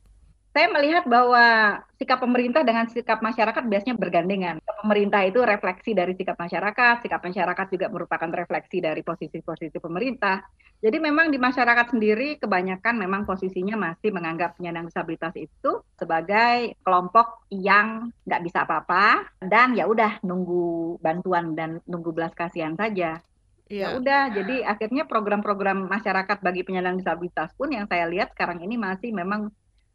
Saya 0.53 0.69
melihat 0.69 1.09
bahwa 1.09 1.81
sikap 1.97 2.21
pemerintah 2.21 2.61
dengan 2.61 2.85
sikap 2.85 3.25
masyarakat 3.25 3.65
biasanya 3.65 3.97
bergandengan. 3.97 4.61
Pemerintah 4.61 5.25
itu 5.25 5.41
refleksi 5.41 5.97
dari 5.97 6.13
sikap 6.13 6.37
masyarakat, 6.37 7.01
sikap 7.01 7.25
masyarakat 7.25 7.65
juga 7.73 7.89
merupakan 7.89 8.29
refleksi 8.29 8.77
dari 8.77 9.01
posisi-posisi 9.01 9.81
pemerintah. 9.81 10.45
Jadi 10.77 11.01
memang 11.01 11.33
di 11.33 11.41
masyarakat 11.41 11.97
sendiri 11.97 12.37
kebanyakan 12.37 13.01
memang 13.01 13.25
posisinya 13.25 13.73
masih 13.73 14.13
menganggap 14.13 14.53
penyandang 14.61 14.93
disabilitas 14.93 15.33
itu 15.41 15.81
sebagai 15.97 16.77
kelompok 16.85 17.49
yang 17.49 18.13
nggak 18.21 18.43
bisa 18.45 18.69
apa-apa 18.69 19.25
dan 19.41 19.73
ya 19.73 19.89
udah 19.89 20.21
nunggu 20.21 21.01
bantuan 21.01 21.57
dan 21.57 21.81
nunggu 21.89 22.13
belas 22.13 22.35
kasihan 22.37 22.77
saja. 22.77 23.25
Ya 23.73 23.89
iya. 23.89 23.97
udah, 23.97 24.29
jadi 24.29 24.69
akhirnya 24.69 25.09
program-program 25.09 25.89
masyarakat 25.89 26.45
bagi 26.45 26.61
penyandang 26.61 26.99
disabilitas 27.01 27.49
pun 27.57 27.73
yang 27.73 27.89
saya 27.89 28.05
lihat 28.05 28.35
sekarang 28.35 28.61
ini 28.61 28.77
masih 28.77 29.09
memang 29.15 29.49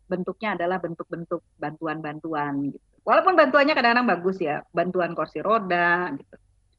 bentuknya 0.08 0.56
adalah 0.56 0.80
bentuk-bentuk 0.80 1.44
bantuan-bantuan 1.60 2.72
gitu. 2.72 2.80
Walaupun 3.04 3.36
bantuannya 3.36 3.76
kadang-kadang 3.76 4.08
bagus 4.08 4.40
ya, 4.40 4.64
bantuan 4.72 5.12
kursi 5.12 5.44
roda 5.44 6.12
gitu. 6.16 6.36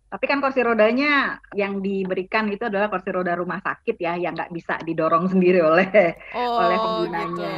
Tapi 0.10 0.26
kan 0.26 0.42
kursi 0.42 0.66
rodanya 0.66 1.38
yang 1.54 1.86
diberikan 1.86 2.50
itu 2.50 2.66
adalah 2.66 2.90
kursi 2.90 3.14
roda 3.14 3.38
rumah 3.38 3.62
sakit 3.62 3.98
ya, 4.02 4.18
yang 4.18 4.34
nggak 4.34 4.50
bisa 4.50 4.82
didorong 4.82 5.30
sendiri 5.34 5.62
oleh 5.62 6.18
oh, 6.34 6.66
oleh 6.66 6.78
penggunanya. 6.78 7.30
Gitu. 7.30 7.54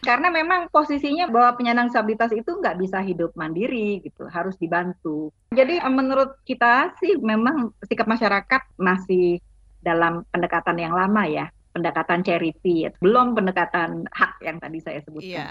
Karena 0.00 0.32
memang 0.32 0.72
posisinya 0.72 1.28
bahwa 1.28 1.60
penyandang 1.60 1.92
disabilitas 1.92 2.32
itu 2.32 2.56
nggak 2.56 2.80
bisa 2.80 3.04
hidup 3.04 3.36
mandiri 3.36 4.00
gitu, 4.00 4.24
harus 4.32 4.56
dibantu. 4.56 5.28
Jadi 5.52 5.76
menurut 5.92 6.40
kita 6.48 6.96
sih 7.04 7.20
memang 7.20 7.76
sikap 7.84 8.08
masyarakat 8.08 8.80
masih 8.80 9.44
dalam 9.84 10.24
pendekatan 10.32 10.76
yang 10.80 10.96
lama 10.96 11.24
ya 11.28 11.52
pendekatan 11.70 12.26
charity, 12.26 12.90
belum 12.98 13.38
pendekatan 13.38 14.10
hak 14.10 14.42
yang 14.42 14.58
tadi 14.58 14.78
saya 14.82 14.98
sebutkan. 15.06 15.30
Iya. 15.30 15.48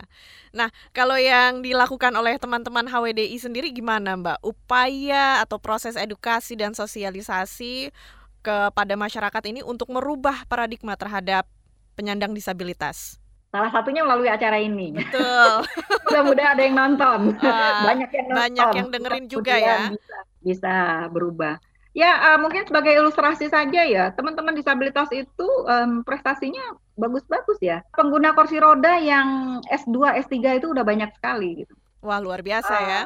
Nah, 0.51 0.69
kalau 0.91 1.15
yang 1.15 1.63
dilakukan 1.63 2.11
oleh 2.11 2.35
teman-teman 2.35 2.83
HWDI 2.87 3.37
sendiri 3.39 3.71
gimana, 3.71 4.19
Mbak? 4.19 4.43
Upaya 4.43 5.39
atau 5.39 5.55
proses 5.57 5.95
edukasi 5.95 6.59
dan 6.59 6.75
sosialisasi 6.75 7.95
kepada 8.43 8.93
masyarakat 8.99 9.43
ini 9.51 9.63
untuk 9.63 9.91
merubah 9.91 10.43
paradigma 10.47 10.99
terhadap 10.99 11.47
penyandang 11.95 12.35
disabilitas? 12.35 13.19
Salah 13.49 13.73
satunya 13.73 14.05
melalui 14.05 14.29
acara 14.29 14.61
ini. 14.61 14.93
Betul. 14.93 15.65
Mudah-mudahan 16.05 16.53
ada 16.53 16.63
yang 16.63 16.75
nonton. 16.77 17.19
Uh, 17.41 17.81
banyak 17.81 18.09
yang 18.13 18.25
nonton. 18.29 18.41
Banyak 18.45 18.67
yang 18.77 18.87
dengerin 18.93 19.25
juga 19.25 19.53
ya. 19.57 19.77
Bisa, 19.89 20.17
bisa 20.43 20.75
berubah. 21.09 21.57
Ya, 21.97 22.33
uh, 22.33 22.37
mungkin 22.37 22.69
sebagai 22.69 22.93
ilustrasi 22.93 23.49
saja 23.49 23.81
ya, 23.81 24.13
teman-teman 24.13 24.53
disabilitas 24.53 25.09
itu 25.09 25.47
um, 25.65 26.05
prestasinya 26.05 26.77
bagus-bagus 26.93 27.57
ya. 27.59 27.81
Pengguna 27.97 28.37
kursi 28.37 28.61
roda 28.61 28.93
yang 29.01 29.59
S2, 29.65 30.21
S3 30.29 30.61
itu 30.61 30.69
udah 30.69 30.85
banyak 30.85 31.09
sekali 31.17 31.65
gitu. 31.65 31.73
Wah, 31.99 32.21
luar 32.23 32.39
biasa 32.39 32.71
uh, 32.71 32.79
ya. 32.79 33.01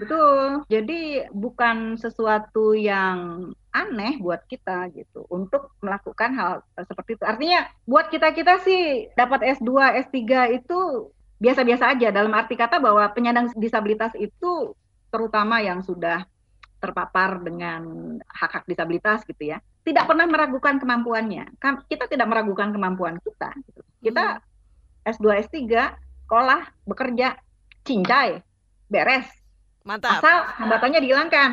Betul. 0.00 0.64
Jadi 0.72 1.28
bukan 1.34 2.00
sesuatu 2.00 2.72
yang 2.72 3.50
aneh 3.74 4.16
buat 4.16 4.40
kita 4.48 4.88
gitu 4.96 5.28
untuk 5.28 5.76
melakukan 5.84 6.32
hal 6.32 6.52
seperti 6.78 7.20
itu. 7.20 7.24
Artinya 7.28 7.68
buat 7.84 8.08
kita-kita 8.08 8.64
sih 8.64 9.12
dapat 9.12 9.60
S2, 9.60 10.00
S3 10.08 10.16
itu 10.56 11.12
biasa-biasa 11.38 11.94
aja 11.94 12.08
dalam 12.10 12.34
arti 12.34 12.58
kata 12.58 12.82
bahwa 12.82 13.04
penyandang 13.14 13.52
disabilitas 13.54 14.10
itu 14.18 14.74
terutama 15.08 15.62
yang 15.62 15.84
sudah 15.84 16.26
terpapar 16.78 17.42
dengan 17.42 17.82
hak-hak 18.22 18.64
disabilitas 18.70 19.26
gitu 19.26 19.54
ya, 19.54 19.58
tidak 19.82 20.06
pernah 20.06 20.26
meragukan 20.30 20.78
kemampuannya. 20.78 21.58
Kita 21.90 22.06
tidak 22.06 22.26
meragukan 22.30 22.70
kemampuan 22.70 23.18
kita. 23.22 23.50
Gitu. 23.66 23.80
Kita 24.10 24.38
hmm. 24.38 25.10
S2, 25.10 25.26
S3, 25.48 25.58
sekolah, 26.28 26.62
bekerja, 26.86 27.40
cincai, 27.82 28.38
beres. 28.86 29.26
Mantap. 29.82 30.20
Asal 30.20 30.36
hambatannya 30.60 31.00
dihilangkan. 31.00 31.50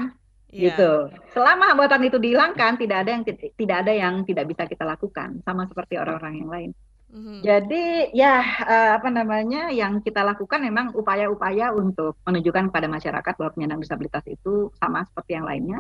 Yeah. 0.56 0.72
gitu. 0.72 0.92
Selama 1.36 1.76
hambatan 1.76 2.08
itu 2.08 2.16
dihilangkan, 2.16 2.80
tidak 2.80 3.04
ada 3.04 3.10
yang 3.12 3.24
tidak 3.28 3.78
ada 3.84 3.92
yang 3.92 4.24
tidak 4.24 4.46
bisa 4.48 4.64
kita 4.68 4.88
lakukan, 4.88 5.44
sama 5.44 5.68
seperti 5.68 6.00
orang-orang 6.00 6.34
yang 6.40 6.50
lain. 6.52 6.72
Mm-hmm. 7.16 7.40
Jadi 7.48 7.84
ya 8.12 8.44
uh, 8.44 8.92
apa 9.00 9.08
namanya 9.08 9.72
yang 9.72 10.04
kita 10.04 10.20
lakukan 10.20 10.60
memang 10.60 10.92
upaya-upaya 10.92 11.72
untuk 11.72 12.20
menunjukkan 12.28 12.68
kepada 12.68 12.92
masyarakat 12.92 13.34
bahwa 13.40 13.52
penyandang 13.56 13.80
disabilitas 13.80 14.28
itu 14.28 14.68
sama 14.76 15.08
seperti 15.08 15.40
yang 15.40 15.48
lainnya 15.48 15.80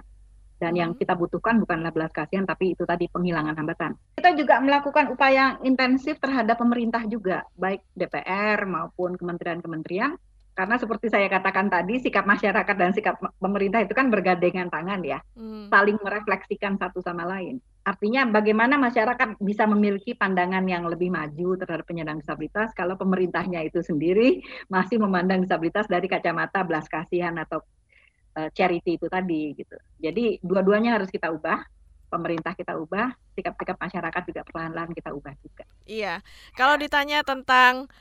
dan 0.56 0.72
mm-hmm. 0.72 0.80
yang 0.80 0.92
kita 0.96 1.12
butuhkan 1.20 1.60
bukanlah 1.60 1.92
belas 1.92 2.16
kasihan 2.16 2.48
tapi 2.48 2.72
itu 2.72 2.88
tadi 2.88 3.12
penghilangan 3.12 3.52
hambatan. 3.52 4.00
Kita 4.16 4.32
juga 4.32 4.64
melakukan 4.64 5.12
upaya 5.12 5.60
intensif 5.68 6.24
terhadap 6.24 6.56
pemerintah 6.56 7.04
juga 7.04 7.44
baik 7.60 7.84
DPR 7.92 8.64
maupun 8.64 9.20
kementerian-kementerian 9.20 10.16
karena 10.56 10.80
seperti 10.80 11.12
saya 11.12 11.28
katakan 11.28 11.68
tadi 11.68 12.00
sikap 12.00 12.24
masyarakat 12.24 12.76
dan 12.80 12.96
sikap 12.96 13.20
pemerintah 13.44 13.84
itu 13.84 13.92
kan 13.92 14.08
bergandengan 14.08 14.72
tangan 14.72 15.04
ya, 15.04 15.20
mm. 15.36 15.68
saling 15.68 16.00
merefleksikan 16.00 16.80
satu 16.80 17.04
sama 17.04 17.28
lain. 17.28 17.60
Artinya 17.84 18.24
bagaimana 18.26 18.80
masyarakat 18.80 19.38
bisa 19.44 19.68
memiliki 19.68 20.16
pandangan 20.16 20.64
yang 20.64 20.88
lebih 20.88 21.12
maju 21.12 21.60
terhadap 21.60 21.86
penyandang 21.86 22.24
disabilitas 22.24 22.72
kalau 22.72 22.96
pemerintahnya 22.96 23.68
itu 23.68 23.84
sendiri 23.84 24.42
masih 24.72 24.98
memandang 24.98 25.44
disabilitas 25.44 25.86
dari 25.92 26.08
kacamata 26.08 26.64
belas 26.64 26.88
kasihan 26.88 27.36
atau 27.36 27.60
uh, 28.40 28.50
charity 28.56 28.96
itu 28.96 29.12
tadi 29.12 29.54
gitu. 29.60 29.76
Jadi 30.00 30.40
dua-duanya 30.40 30.96
harus 30.96 31.12
kita 31.12 31.30
ubah. 31.36 31.62
Pemerintah 32.06 32.56
kita 32.56 32.80
ubah, 32.80 33.12
sikap-sikap 33.36 33.76
masyarakat 33.76 34.22
juga 34.30 34.42
perlahan-lahan 34.48 34.94
kita 34.96 35.12
ubah 35.12 35.36
juga. 35.42 35.68
Iya. 35.84 36.24
Kalau 36.56 36.80
ditanya 36.80 37.26
tentang 37.28 37.92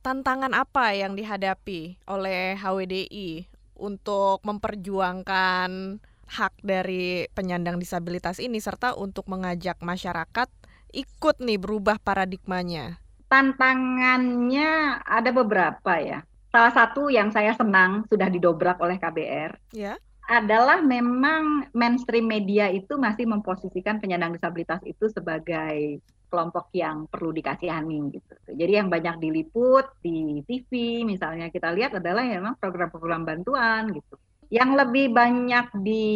tantangan 0.00 0.56
apa 0.56 0.96
yang 0.96 1.12
dihadapi 1.12 2.00
oleh 2.08 2.56
HWDI 2.56 3.44
untuk 3.76 4.40
memperjuangkan 4.44 6.00
hak 6.30 6.54
dari 6.62 7.26
penyandang 7.34 7.76
disabilitas 7.76 8.38
ini 8.38 8.62
serta 8.62 8.94
untuk 8.96 9.26
mengajak 9.26 9.76
masyarakat 9.82 10.48
ikut 10.94 11.36
nih 11.42 11.58
berubah 11.60 11.98
paradigmanya? 12.00 12.98
Tantangannya 13.30 15.02
ada 15.06 15.30
beberapa 15.30 15.98
ya. 16.02 16.26
Salah 16.50 16.74
satu 16.74 17.10
yang 17.10 17.30
saya 17.30 17.54
senang 17.54 18.02
sudah 18.10 18.26
didobrak 18.26 18.78
oleh 18.82 18.98
KBR. 18.98 19.54
Ya. 19.70 19.94
Adalah 20.26 20.82
memang 20.82 21.70
mainstream 21.74 22.26
media 22.26 22.70
itu 22.70 22.98
masih 22.98 23.26
memposisikan 23.26 23.98
penyandang 23.98 24.34
disabilitas 24.34 24.82
itu 24.86 25.10
sebagai 25.10 26.02
kelompok 26.30 26.70
yang 26.72 27.10
perlu 27.10 27.34
dikasihani 27.34 27.98
gitu. 28.14 28.34
Jadi 28.54 28.72
yang 28.72 28.86
banyak 28.86 29.18
diliput 29.18 29.90
di 30.00 30.40
TV 30.46 31.02
misalnya 31.02 31.50
kita 31.50 31.74
lihat 31.74 31.98
adalah 31.98 32.22
memang 32.22 32.54
program-program 32.56 33.26
bantuan 33.26 33.90
gitu 33.90 34.14
yang 34.50 34.74
lebih 34.74 35.14
banyak 35.14 35.70
di 35.86 36.06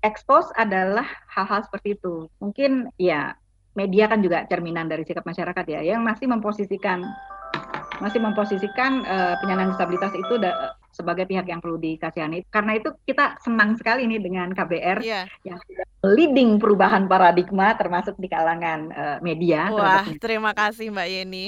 expose 0.00 0.48
adalah 0.56 1.04
hal-hal 1.28 1.60
seperti 1.68 2.00
itu. 2.00 2.26
Mungkin 2.40 2.88
ya 2.96 3.36
media 3.76 4.08
kan 4.10 4.24
juga 4.24 4.48
cerminan 4.48 4.88
dari 4.88 5.04
sikap 5.04 5.22
masyarakat 5.22 5.64
ya 5.68 5.80
yang 5.94 6.02
masih 6.02 6.26
memposisikan 6.26 7.04
masih 8.00 8.16
memposisikan 8.16 9.04
uh, 9.04 9.36
penyandang 9.44 9.76
disabilitas 9.76 10.16
itu 10.16 10.40
sebagai 10.90 11.24
pihak 11.26 11.46
yang 11.46 11.62
perlu 11.62 11.78
dikasihani. 11.78 12.46
Karena 12.50 12.76
itu 12.76 12.92
kita 13.06 13.38
senang 13.40 13.74
sekali 13.78 14.06
nih 14.06 14.20
dengan 14.20 14.48
KBR 14.50 14.98
yeah. 15.02 15.24
yang 15.46 15.58
leading 16.02 16.60
perubahan 16.60 17.06
paradigma 17.06 17.74
termasuk 17.78 18.18
di 18.18 18.28
kalangan 18.28 18.80
uh, 18.92 19.18
media. 19.22 19.70
Wah, 19.72 20.04
terima 20.18 20.52
kasih 20.52 20.90
Mbak 20.90 21.08
Yeni 21.08 21.46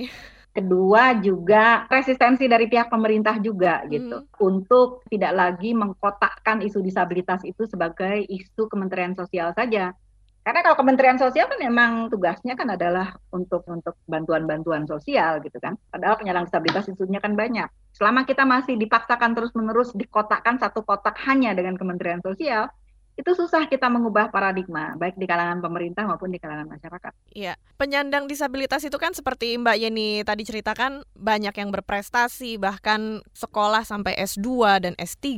kedua 0.53 1.17
juga 1.17 1.89
resistensi 1.89 2.45
dari 2.45 2.69
pihak 2.69 2.93
pemerintah 2.93 3.41
juga 3.41 3.81
gitu 3.89 4.21
hmm. 4.21 4.37
untuk 4.37 5.01
tidak 5.09 5.33
lagi 5.33 5.73
mengkotakkan 5.73 6.61
isu 6.61 6.85
disabilitas 6.85 7.41
itu 7.49 7.65
sebagai 7.65 8.21
isu 8.29 8.69
Kementerian 8.69 9.17
Sosial 9.17 9.57
saja. 9.57 9.97
Karena 10.43 10.61
kalau 10.67 10.75
Kementerian 10.75 11.19
Sosial 11.23 11.47
kan 11.47 11.59
memang 11.63 12.11
tugasnya 12.11 12.59
kan 12.59 12.67
adalah 12.75 13.15
untuk 13.31 13.63
untuk 13.71 13.95
bantuan-bantuan 14.11 14.91
sosial 14.91 15.39
gitu 15.39 15.55
kan. 15.63 15.79
Padahal 15.95 16.19
penyandang 16.19 16.51
disabilitas 16.51 16.91
isunya 16.91 17.23
kan 17.23 17.39
banyak. 17.39 17.71
Selama 17.95 18.27
kita 18.27 18.43
masih 18.43 18.75
dipaksakan 18.75 19.39
terus-menerus 19.39 19.95
dikotakkan 19.95 20.59
satu 20.59 20.83
kotak 20.83 21.15
hanya 21.31 21.55
dengan 21.55 21.79
Kementerian 21.79 22.19
Sosial, 22.19 22.67
itu 23.13 23.31
susah 23.37 23.69
kita 23.69 23.93
mengubah 23.93 24.33
paradigma 24.33 24.97
baik 24.97 25.21
di 25.21 25.29
kalangan 25.29 25.61
pemerintah 25.61 26.09
maupun 26.09 26.33
di 26.33 26.41
kalangan 26.41 26.65
masyarakat. 26.65 27.13
Iya, 27.37 27.61
penyandang 27.77 28.25
disabilitas 28.25 28.81
itu 28.89 28.97
kan 28.97 29.13
seperti 29.13 29.53
Mbak 29.61 29.77
Yeni 29.79 30.25
tadi 30.25 30.49
ceritakan 30.49 31.05
banyak 31.13 31.53
yang 31.53 31.69
berprestasi 31.69 32.57
bahkan 32.57 33.21
sekolah 33.37 33.85
sampai 33.85 34.17
S2 34.17 34.81
dan 34.81 34.95
S3. 34.97 35.29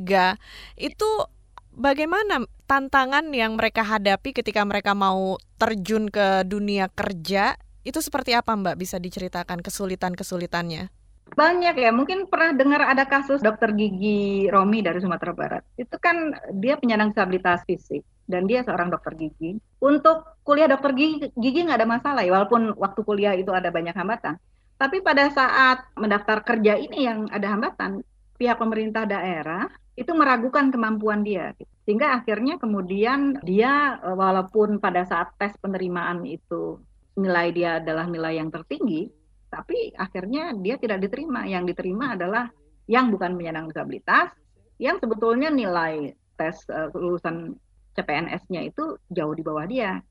Itu 0.79 1.27
bagaimana 1.75 2.47
tantangan 2.65 3.29
yang 3.35 3.59
mereka 3.59 3.85
hadapi 3.85 4.33
ketika 4.33 4.63
mereka 4.65 4.95
mau 4.97 5.37
terjun 5.59 6.09
ke 6.09 6.47
dunia 6.47 6.89
kerja? 6.91 7.59
Itu 7.85 8.01
seperti 8.01 8.33
apa 8.33 8.57
Mbak 8.57 8.81
bisa 8.81 8.97
diceritakan 8.97 9.61
kesulitan-kesulitannya? 9.61 10.89
Banyak 11.35 11.75
ya, 11.77 11.91
mungkin 11.91 12.31
pernah 12.31 12.55
dengar 12.55 12.87
ada 12.87 13.05
kasus 13.05 13.43
dokter 13.43 13.75
gigi 13.75 14.47
Romi 14.49 14.81
dari 14.81 15.03
Sumatera 15.03 15.35
Barat. 15.35 15.63
Itu 15.75 15.99
kan 15.99 16.33
dia 16.57 16.79
penyandang 16.79 17.13
disabilitas 17.13 17.67
fisik 17.67 18.07
dan 18.25 18.49
dia 18.49 18.63
seorang 18.65 18.89
dokter 18.89 19.19
gigi. 19.19 19.59
Untuk 19.83 20.41
kuliah 20.47 20.71
dokter 20.71 20.95
gigi, 20.97 21.29
gigi 21.37 21.61
nggak 21.67 21.81
ada 21.83 21.89
masalah 21.89 22.23
ya, 22.25 22.33
walaupun 22.33 22.73
waktu 22.79 23.01
kuliah 23.05 23.35
itu 23.37 23.51
ada 23.53 23.69
banyak 23.69 23.93
hambatan. 23.93 24.39
Tapi 24.79 25.03
pada 25.05 25.29
saat 25.33 25.85
mendaftar 25.99 26.41
kerja 26.45 26.79
ini 26.79 27.05
yang 27.05 27.27
ada 27.29 27.53
hambatan, 27.53 28.01
pihak 28.39 28.57
pemerintah 28.57 29.05
daerah 29.05 29.69
itu 29.95 30.11
meragukan 30.11 30.75
kemampuan 30.75 31.23
dia. 31.23 31.55
Sehingga 31.87 32.19
akhirnya 32.19 32.59
kemudian 32.59 33.39
dia 33.47 33.99
walaupun 34.03 34.83
pada 34.83 35.07
saat 35.07 35.35
tes 35.39 35.55
penerimaan 35.63 36.27
itu 36.27 36.83
nilai 37.15 37.55
dia 37.55 37.71
adalah 37.79 38.11
nilai 38.11 38.43
yang 38.43 38.51
tertinggi, 38.51 39.07
tapi 39.51 39.95
akhirnya 39.95 40.51
dia 40.59 40.75
tidak 40.81 40.99
diterima. 41.07 41.47
Yang 41.47 41.75
diterima 41.75 42.19
adalah 42.19 42.51
yang 42.91 43.15
bukan 43.15 43.39
penyandang 43.39 43.71
disabilitas, 43.71 44.35
yang 44.83 44.99
sebetulnya 44.99 45.49
nilai 45.55 46.11
tes 46.35 46.67
uh, 46.67 46.91
lulusan 46.91 47.55
CPNS-nya 47.95 48.67
itu 48.67 48.99
jauh 49.15 49.35
di 49.39 49.47
bawah 49.47 49.65
dia. 49.71 50.03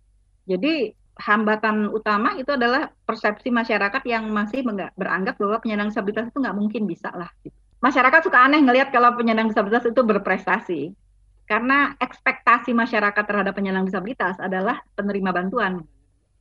Jadi 0.47 0.95
hambatan 1.19 1.91
utama 1.93 2.33
itu 2.39 2.55
adalah 2.55 2.89
persepsi 3.05 3.53
masyarakat 3.53 4.01
yang 4.07 4.31
masih 4.33 4.65
beranggap 4.97 5.37
bahwa 5.37 5.59
penyandang 5.61 5.93
disabilitas 5.93 6.31
itu 6.31 6.39
nggak 6.39 6.57
mungkin 6.57 6.83
bisa 6.87 7.11
lah. 7.13 7.29
Masyarakat 7.83 8.23
suka 8.23 8.39
aneh 8.39 8.63
ngelihat 8.63 8.95
kalau 8.95 9.11
penyandang 9.19 9.51
disabilitas 9.51 9.83
itu 9.83 9.99
berprestasi. 9.99 10.95
Karena 11.43 11.91
ekspektasi 11.99 12.71
masyarakat 12.71 13.23
terhadap 13.27 13.51
penyandang 13.51 13.83
disabilitas 13.83 14.39
adalah 14.39 14.79
penerima 14.95 15.35
bantuan 15.35 15.83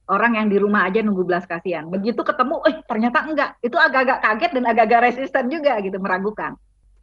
orang 0.06 0.38
yang 0.38 0.46
di 0.46 0.62
rumah 0.62 0.86
aja 0.86 1.02
nunggu 1.02 1.26
belas 1.26 1.42
kasihan. 1.42 1.90
Begitu 1.90 2.22
ketemu, 2.22 2.62
eh 2.70 2.78
ternyata 2.86 3.26
enggak. 3.26 3.50
Itu 3.58 3.74
agak-agak 3.74 4.18
kaget 4.22 4.50
dan 4.54 4.64
agak-agak 4.70 5.00
resisten 5.10 5.50
juga 5.50 5.82
gitu, 5.82 5.98
meragukan. 5.98 6.54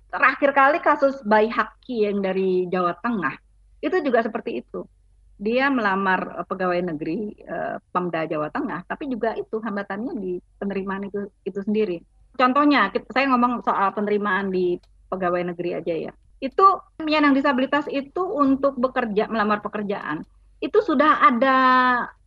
Terakhir 0.09 0.49
kali 0.55 0.79
kasus 0.79 1.19
bayi 1.27 1.51
Haki 1.51 2.07
yang 2.07 2.23
dari 2.23 2.65
Jawa 2.71 2.95
Tengah, 2.97 3.35
itu 3.83 3.99
juga 4.01 4.25
seperti 4.25 4.63
itu. 4.63 4.87
Dia 5.35 5.67
melamar 5.67 6.39
eh, 6.39 6.45
pegawai 6.47 6.79
negeri 6.95 7.35
eh, 7.35 7.77
Pemda 7.91 8.23
Jawa 8.23 8.47
Tengah, 8.49 8.87
tapi 8.87 9.11
juga 9.11 9.35
itu 9.35 9.59
hambatannya 9.59 10.13
di 10.15 10.31
penerimaan 10.57 11.11
itu 11.11 11.27
itu 11.43 11.59
sendiri. 11.59 11.99
Contohnya, 12.39 12.87
saya 13.11 13.27
ngomong 13.27 13.59
soal 13.67 13.91
penerimaan 13.91 14.47
di 14.47 14.79
pegawai 15.11 15.51
negeri 15.51 15.75
aja 15.75 15.93
ya. 16.07 16.11
Itu 16.39 16.79
penyandang 16.95 17.35
disabilitas 17.35 17.91
itu 17.91 18.23
untuk 18.23 18.79
bekerja 18.79 19.27
melamar 19.27 19.59
pekerjaan 19.59 20.23
itu 20.59 20.79
sudah 20.83 21.23
ada 21.23 21.57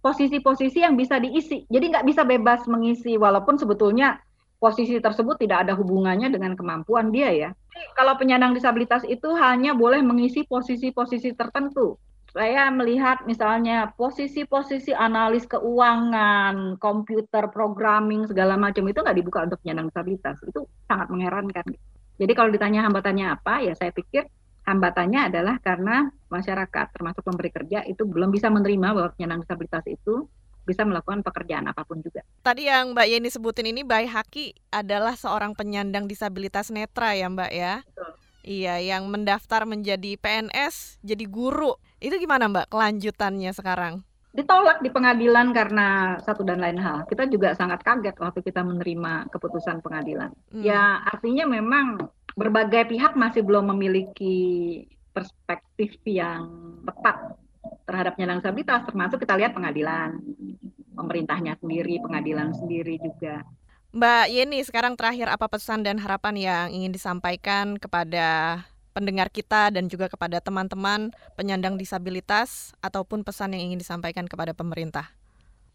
posisi-posisi 0.01 0.81
yang 0.81 0.97
bisa 0.97 1.21
diisi. 1.21 1.69
Jadi 1.69 1.85
nggak 1.93 2.07
bisa 2.09 2.25
bebas 2.25 2.65
mengisi 2.65 3.21
walaupun 3.21 3.61
sebetulnya 3.61 4.19
posisi 4.57 4.97
tersebut 4.99 5.37
tidak 5.37 5.69
ada 5.69 5.77
hubungannya 5.77 6.33
dengan 6.33 6.57
kemampuan 6.57 7.13
dia 7.13 7.29
ya. 7.31 7.51
Kalau 7.93 8.17
penyandang 8.17 8.57
disabilitas 8.57 9.05
itu 9.05 9.29
hanya 9.37 9.77
boleh 9.77 10.01
mengisi 10.01 10.49
posisi-posisi 10.49 11.37
tertentu. 11.37 12.01
Saya 12.33 12.73
melihat 12.73 13.29
misalnya 13.29 13.93
posisi-posisi 13.93 14.97
analis 14.97 15.45
keuangan, 15.45 16.81
komputer, 16.81 17.53
programming 17.53 18.25
segala 18.25 18.57
macam 18.57 18.89
itu 18.89 19.05
nggak 19.05 19.19
dibuka 19.21 19.45
untuk 19.45 19.61
penyandang 19.61 19.93
disabilitas. 19.93 20.41
Itu 20.41 20.65
sangat 20.89 21.13
mengherankan. 21.13 21.77
Jadi 22.17 22.33
kalau 22.33 22.49
ditanya 22.49 22.89
hambatannya 22.89 23.37
apa, 23.37 23.61
ya 23.61 23.77
saya 23.77 23.93
pikir 23.93 24.25
hambatannya 24.65 25.29
adalah 25.29 25.61
karena 25.61 26.09
masyarakat 26.33 26.87
termasuk 26.97 27.21
pemberi 27.21 27.53
kerja 27.53 27.85
itu 27.85 28.09
belum 28.09 28.33
bisa 28.33 28.49
menerima 28.49 28.97
bahwa 28.97 29.13
penyandang 29.13 29.45
disabilitas 29.45 29.85
itu 29.85 30.25
bisa 30.65 30.89
melakukan 30.89 31.21
pekerjaan 31.21 31.69
apa 31.69 31.85
pun 31.85 32.01
juga. 32.01 32.25
Tadi 32.41 32.65
yang 32.65 32.97
Mbak 32.97 33.07
Yeni 33.13 33.29
sebutin 33.29 33.69
ini 33.77 33.85
Bayi 33.85 34.09
Haki 34.09 34.57
adalah 34.73 35.19
seorang 35.19 35.53
penyandang 35.53 36.09
disabilitas 36.09 36.73
netra 36.73 37.13
ya 37.13 37.29
Mbak 37.29 37.53
ya? 37.53 37.85
Betul. 37.85 38.13
Iya, 38.43 38.75
yang 38.83 39.07
mendaftar 39.07 39.63
menjadi 39.71 40.19
PNS, 40.19 40.99
jadi 41.07 41.31
guru. 41.31 41.79
Itu 42.03 42.19
gimana 42.19 42.51
Mbak 42.51 42.67
kelanjutannya 42.67 43.55
sekarang? 43.55 44.03
Ditolak 44.35 44.83
di 44.83 44.91
pengadilan 44.91 45.55
karena 45.55 46.19
satu 46.19 46.43
dan 46.43 46.59
lain 46.59 46.83
hal. 46.83 47.07
Kita 47.07 47.31
juga 47.31 47.55
sangat 47.55 47.87
kaget 47.87 48.19
waktu 48.19 48.43
kita 48.43 48.67
menerima 48.67 49.31
keputusan 49.31 49.79
pengadilan. 49.85 50.35
Hmm. 50.51 50.63
Ya 50.67 50.99
artinya 51.07 51.47
memang 51.47 52.11
berbagai 52.35 52.91
pihak 52.91 53.15
masih 53.15 53.47
belum 53.47 53.71
memiliki 53.77 54.35
perspektif 55.13 56.01
yang 56.09 56.49
tepat 56.83 57.39
terhadap 57.87 58.17
penyandang 58.17 58.41
disabilitas, 58.41 58.83
termasuk 58.89 59.23
kita 59.23 59.37
lihat 59.37 59.53
pengadilan, 59.53 60.19
pemerintahnya 60.97 61.55
sendiri, 61.61 62.01
pengadilan 62.01 62.57
sendiri 62.57 62.97
juga. 62.99 63.45
Mbak 63.93 64.27
Yeni, 64.33 64.65
sekarang 64.65 64.97
terakhir 64.97 65.29
apa 65.29 65.45
pesan 65.53 65.85
dan 65.85 66.01
harapan 66.01 66.35
yang 66.41 66.67
ingin 66.73 66.97
disampaikan 66.97 67.77
kepada 67.77 68.65
pendengar 68.93 69.33
kita 69.33 69.73
dan 69.73 69.89
juga 69.89 70.07
kepada 70.07 70.39
teman-teman 70.39 71.11
penyandang 71.35 71.81
disabilitas 71.81 72.77
ataupun 72.85 73.25
pesan 73.25 73.57
yang 73.57 73.73
ingin 73.73 73.81
disampaikan 73.81 74.29
kepada 74.29 74.53
pemerintah? 74.53 75.11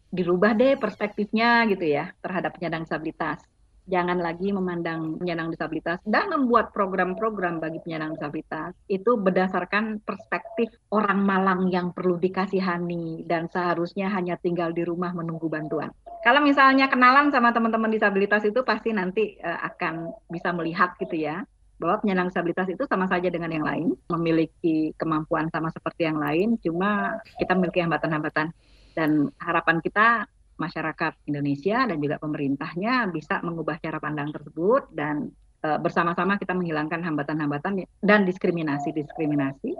Dirubah 0.08 0.56
deh 0.56 0.78
perspektifnya 0.80 1.68
gitu 1.68 1.84
ya 1.84 2.16
terhadap 2.24 2.56
penyandang 2.56 2.88
disabilitas 2.88 3.44
jangan 3.88 4.20
lagi 4.20 4.52
memandang 4.52 5.16
penyandang 5.16 5.48
disabilitas 5.48 5.98
dan 6.04 6.28
membuat 6.28 6.70
program-program 6.76 7.58
bagi 7.58 7.80
penyandang 7.80 8.14
disabilitas 8.14 8.76
itu 8.86 9.16
berdasarkan 9.16 10.04
perspektif 10.04 10.68
orang 10.92 11.24
Malang 11.24 11.72
yang 11.72 11.96
perlu 11.96 12.20
dikasihani 12.20 13.24
dan 13.24 13.48
seharusnya 13.48 14.12
hanya 14.12 14.36
tinggal 14.36 14.76
di 14.76 14.84
rumah 14.84 15.16
menunggu 15.16 15.48
bantuan. 15.48 15.90
Kalau 16.20 16.44
misalnya 16.44 16.92
kenalan 16.92 17.32
sama 17.32 17.56
teman-teman 17.56 17.88
disabilitas 17.88 18.44
itu 18.44 18.60
pasti 18.62 18.92
nanti 18.92 19.40
uh, 19.40 19.64
akan 19.72 20.12
bisa 20.28 20.52
melihat 20.52 20.92
gitu 21.00 21.16
ya 21.16 21.48
bahwa 21.78 22.02
penyandang 22.02 22.28
disabilitas 22.34 22.68
itu 22.68 22.84
sama 22.90 23.06
saja 23.06 23.30
dengan 23.30 23.50
yang 23.54 23.62
lain, 23.62 23.94
memiliki 24.10 24.92
kemampuan 24.98 25.46
sama 25.54 25.70
seperti 25.70 26.10
yang 26.10 26.18
lain, 26.18 26.58
cuma 26.58 27.22
kita 27.38 27.54
memiliki 27.54 27.80
hambatan-hambatan 27.82 28.50
dan 28.98 29.30
harapan 29.38 29.78
kita 29.78 30.26
masyarakat 30.58 31.14
Indonesia 31.30 31.86
dan 31.86 32.02
juga 32.02 32.18
pemerintahnya 32.18 33.14
bisa 33.14 33.38
mengubah 33.46 33.78
cara 33.78 34.02
pandang 34.02 34.34
tersebut 34.34 34.90
dan 34.90 35.30
e, 35.62 35.68
bersama-sama 35.78 36.34
kita 36.34 36.50
menghilangkan 36.50 36.98
hambatan-hambatan 37.06 37.86
dan 38.02 38.26
diskriminasi-diskriminasi 38.26 39.78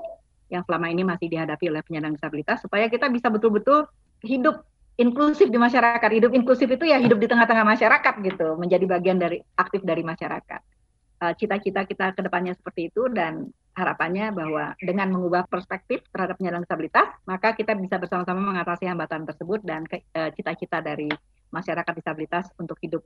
yang 0.55 0.63
selama 0.65 0.87
ini 0.89 1.03
masih 1.03 1.27
dihadapi 1.29 1.67
oleh 1.67 1.83
penyandang 1.83 2.15
disabilitas 2.15 2.63
supaya 2.63 2.87
kita 2.87 3.11
bisa 3.11 3.27
betul-betul 3.27 3.91
hidup 4.23 4.63
inklusif 4.97 5.51
di 5.51 5.59
masyarakat. 5.59 6.11
Hidup 6.11 6.33
inklusif 6.35 6.71
itu 6.71 6.85
ya 6.87 6.97
hidup 7.03 7.19
di 7.23 7.27
tengah-tengah 7.31 7.67
masyarakat 7.67 8.15
gitu, 8.23 8.57
menjadi 8.57 8.85
bagian 8.87 9.19
dari 9.21 9.43
aktif 9.59 9.83
dari 9.87 10.03
masyarakat. 10.07 10.61
Eh, 11.19 11.35
cita-cita 11.35 11.83
kita 11.83 12.15
ke 12.15 12.23
depannya 12.23 12.55
seperti 12.55 12.95
itu 12.95 13.11
dan 13.11 13.51
harapannya 13.75 14.31
bahwa 14.31 14.79
dengan 14.79 15.11
mengubah 15.11 15.51
perspektif 15.51 16.07
terhadap 16.15 16.39
penyandang 16.39 16.63
disabilitas, 16.63 17.11
maka 17.27 17.59
kita 17.59 17.75
bisa 17.75 17.99
bersama-sama 17.99 18.39
mengatasi 18.39 18.87
hambatan 18.87 19.27
tersebut 19.27 19.59
dan 19.67 19.83
eh, 19.91 20.31
cita-cita 20.39 20.79
dari 20.79 21.11
masyarakat 21.51 21.91
disabilitas 21.99 22.47
untuk 22.55 22.79
hidup 22.79 23.03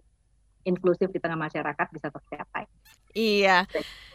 inklusif 0.65 1.11
di 1.11 1.19
tengah 1.19 1.39
masyarakat 1.39 1.87
bisa 1.93 2.09
tercapai. 2.09 2.67
Iya. 3.13 3.69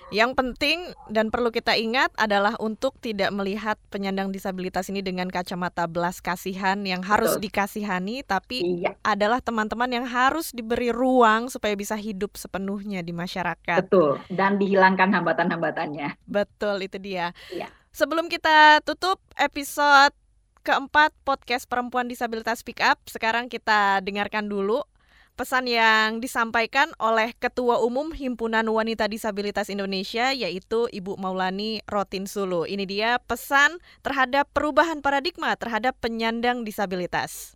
Yang 0.07 0.39
penting 0.39 0.77
dan 1.11 1.27
perlu 1.27 1.51
kita 1.51 1.75
ingat 1.75 2.15
adalah 2.15 2.55
untuk 2.63 2.95
tidak 3.03 3.27
melihat 3.35 3.75
penyandang 3.91 4.31
disabilitas 4.31 4.87
ini 4.87 5.03
dengan 5.03 5.27
kacamata 5.27 5.83
belas 5.83 6.23
kasihan 6.23 6.79
yang 6.87 7.03
harus 7.03 7.35
Betul. 7.35 7.43
dikasihani, 7.51 8.23
tapi 8.23 8.63
iya. 8.63 8.95
adalah 9.03 9.43
teman-teman 9.43 9.91
yang 9.91 10.07
harus 10.07 10.55
diberi 10.55 10.95
ruang 10.95 11.51
supaya 11.51 11.75
bisa 11.75 11.99
hidup 11.99 12.39
sepenuhnya 12.39 13.03
di 13.03 13.11
masyarakat. 13.11 13.83
Betul. 13.83 14.23
Dan 14.31 14.55
dihilangkan 14.55 15.11
hambatan-hambatannya. 15.11 16.23
Betul, 16.23 16.87
itu 16.87 16.97
dia. 17.03 17.35
Iya. 17.51 17.67
Sebelum 17.91 18.31
kita 18.31 18.79
tutup 18.87 19.19
episode 19.35 20.15
keempat 20.63 21.11
podcast 21.27 21.67
perempuan 21.67 22.07
disabilitas 22.07 22.63
Speak 22.63 22.79
Up, 22.79 22.99
sekarang 23.11 23.51
kita 23.51 23.99
dengarkan 24.03 24.47
dulu 24.47 24.87
pesan 25.37 25.69
yang 25.69 26.17
disampaikan 26.17 26.89
oleh 26.97 27.29
Ketua 27.37 27.77
Umum 27.85 28.09
Himpunan 28.09 28.65
Wanita 28.65 29.05
Disabilitas 29.05 29.69
Indonesia 29.69 30.33
yaitu 30.33 30.89
Ibu 30.89 31.13
Maulani 31.21 31.85
Rotin 31.85 32.25
Sulu. 32.25 32.65
Ini 32.65 32.89
dia 32.89 33.21
pesan 33.21 33.77
terhadap 34.01 34.49
perubahan 34.49 35.05
paradigma 35.05 35.53
terhadap 35.53 35.93
penyandang 36.01 36.65
disabilitas. 36.65 37.53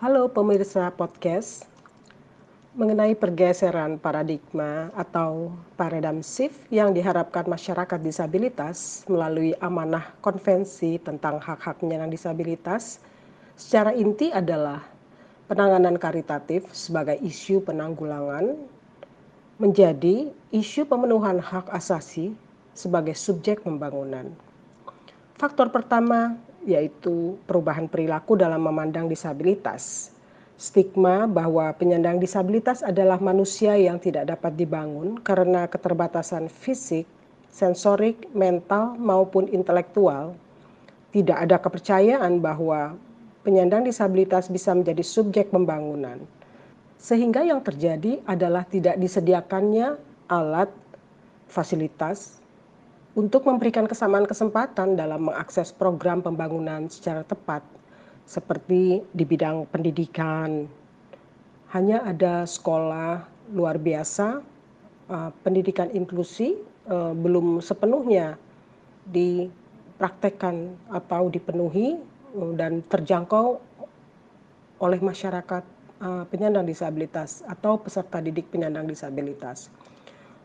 Halo 0.00 0.32
pemirsa 0.32 0.88
podcast. 0.96 1.68
Mengenai 2.72 3.12
pergeseran 3.14 4.00
paradigma 4.00 4.88
atau 4.96 5.52
paradigm 5.76 6.24
shift 6.24 6.56
yang 6.72 6.90
diharapkan 6.96 7.46
masyarakat 7.46 8.00
disabilitas 8.00 9.04
melalui 9.12 9.52
amanah 9.60 10.10
konvensi 10.24 10.98
tentang 10.98 11.38
hak-hak 11.38 11.78
penyandang 11.84 12.10
disabilitas, 12.10 12.98
secara 13.54 13.94
inti 13.94 14.34
adalah 14.34 14.93
penanganan 15.44 16.00
karitatif 16.00 16.64
sebagai 16.72 17.20
isu 17.20 17.60
penanggulangan 17.64 18.56
menjadi 19.60 20.32
isu 20.50 20.88
pemenuhan 20.88 21.38
hak 21.38 21.68
asasi 21.70 22.32
sebagai 22.74 23.14
subjek 23.14 23.62
pembangunan. 23.62 24.32
Faktor 25.38 25.70
pertama 25.70 26.34
yaitu 26.64 27.36
perubahan 27.44 27.86
perilaku 27.86 28.34
dalam 28.40 28.64
memandang 28.64 29.06
disabilitas. 29.06 30.10
stigma 30.54 31.26
bahwa 31.26 31.74
penyandang 31.74 32.22
disabilitas 32.22 32.86
adalah 32.86 33.18
manusia 33.18 33.74
yang 33.74 33.98
tidak 33.98 34.30
dapat 34.30 34.54
dibangun 34.54 35.18
karena 35.18 35.66
keterbatasan 35.66 36.46
fisik, 36.46 37.10
sensorik, 37.50 38.30
mental, 38.30 38.94
maupun 38.94 39.50
intelektual, 39.50 40.38
tidak 41.10 41.42
ada 41.42 41.58
kepercayaan 41.58 42.38
bahwa 42.38 42.94
penyandang 43.44 43.84
disabilitas 43.84 44.48
bisa 44.48 44.72
menjadi 44.72 45.04
subjek 45.04 45.52
pembangunan. 45.52 46.18
Sehingga 46.96 47.44
yang 47.44 47.60
terjadi 47.60 48.24
adalah 48.24 48.64
tidak 48.64 48.96
disediakannya 48.96 50.00
alat, 50.32 50.72
fasilitas, 51.52 52.40
untuk 53.14 53.46
memberikan 53.46 53.86
kesamaan 53.86 54.26
kesempatan 54.26 54.96
dalam 54.98 55.30
mengakses 55.30 55.70
program 55.70 56.24
pembangunan 56.24 56.88
secara 56.88 57.22
tepat, 57.22 57.62
seperti 58.24 59.04
di 59.12 59.24
bidang 59.28 59.68
pendidikan. 59.68 60.64
Hanya 61.70 62.02
ada 62.08 62.48
sekolah 62.48 63.22
luar 63.52 63.76
biasa, 63.76 64.40
uh, 65.12 65.30
pendidikan 65.44 65.92
inklusi 65.92 66.56
uh, 66.88 67.12
belum 67.12 67.60
sepenuhnya 67.60 68.40
dipraktekkan 69.12 70.72
atau 70.88 71.28
dipenuhi 71.28 72.00
uh, 72.00 72.13
dan 72.58 72.82
terjangkau 72.90 73.62
oleh 74.82 75.00
masyarakat 75.00 75.62
penyandang 76.28 76.66
disabilitas 76.66 77.46
atau 77.46 77.78
peserta 77.78 78.18
didik 78.20 78.50
penyandang 78.50 78.90
disabilitas. 78.90 79.70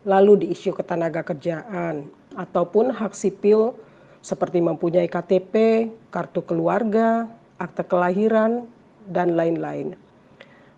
Lalu 0.08 0.45
di 0.45 0.56
isu 0.56 0.71
ketenaga 0.71 1.25
kerjaan, 1.25 2.08
ataupun 2.39 2.93
hak 2.93 3.12
sipil 3.12 3.75
seperti 4.23 4.63
mempunyai 4.63 5.12
KTP, 5.12 5.88
kartu 6.13 6.39
keluarga, 6.45 7.28
akte 7.60 7.84
kelahiran, 7.84 8.63
dan 9.12 9.36
lain-lain. 9.36 9.97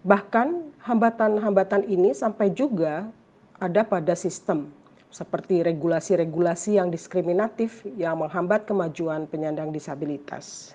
Bahkan 0.01 0.73
hambatan-hambatan 0.81 1.85
ini 1.85 2.15
sampai 2.17 2.49
juga 2.49 3.05
ada 3.61 3.85
pada 3.85 4.17
sistem 4.17 4.73
seperti 5.13 5.61
regulasi-regulasi 5.61 6.81
yang 6.81 6.89
diskriminatif 6.89 7.85
yang 7.99 8.23
menghambat 8.23 8.65
kemajuan 8.65 9.29
penyandang 9.29 9.69
disabilitas. 9.69 10.73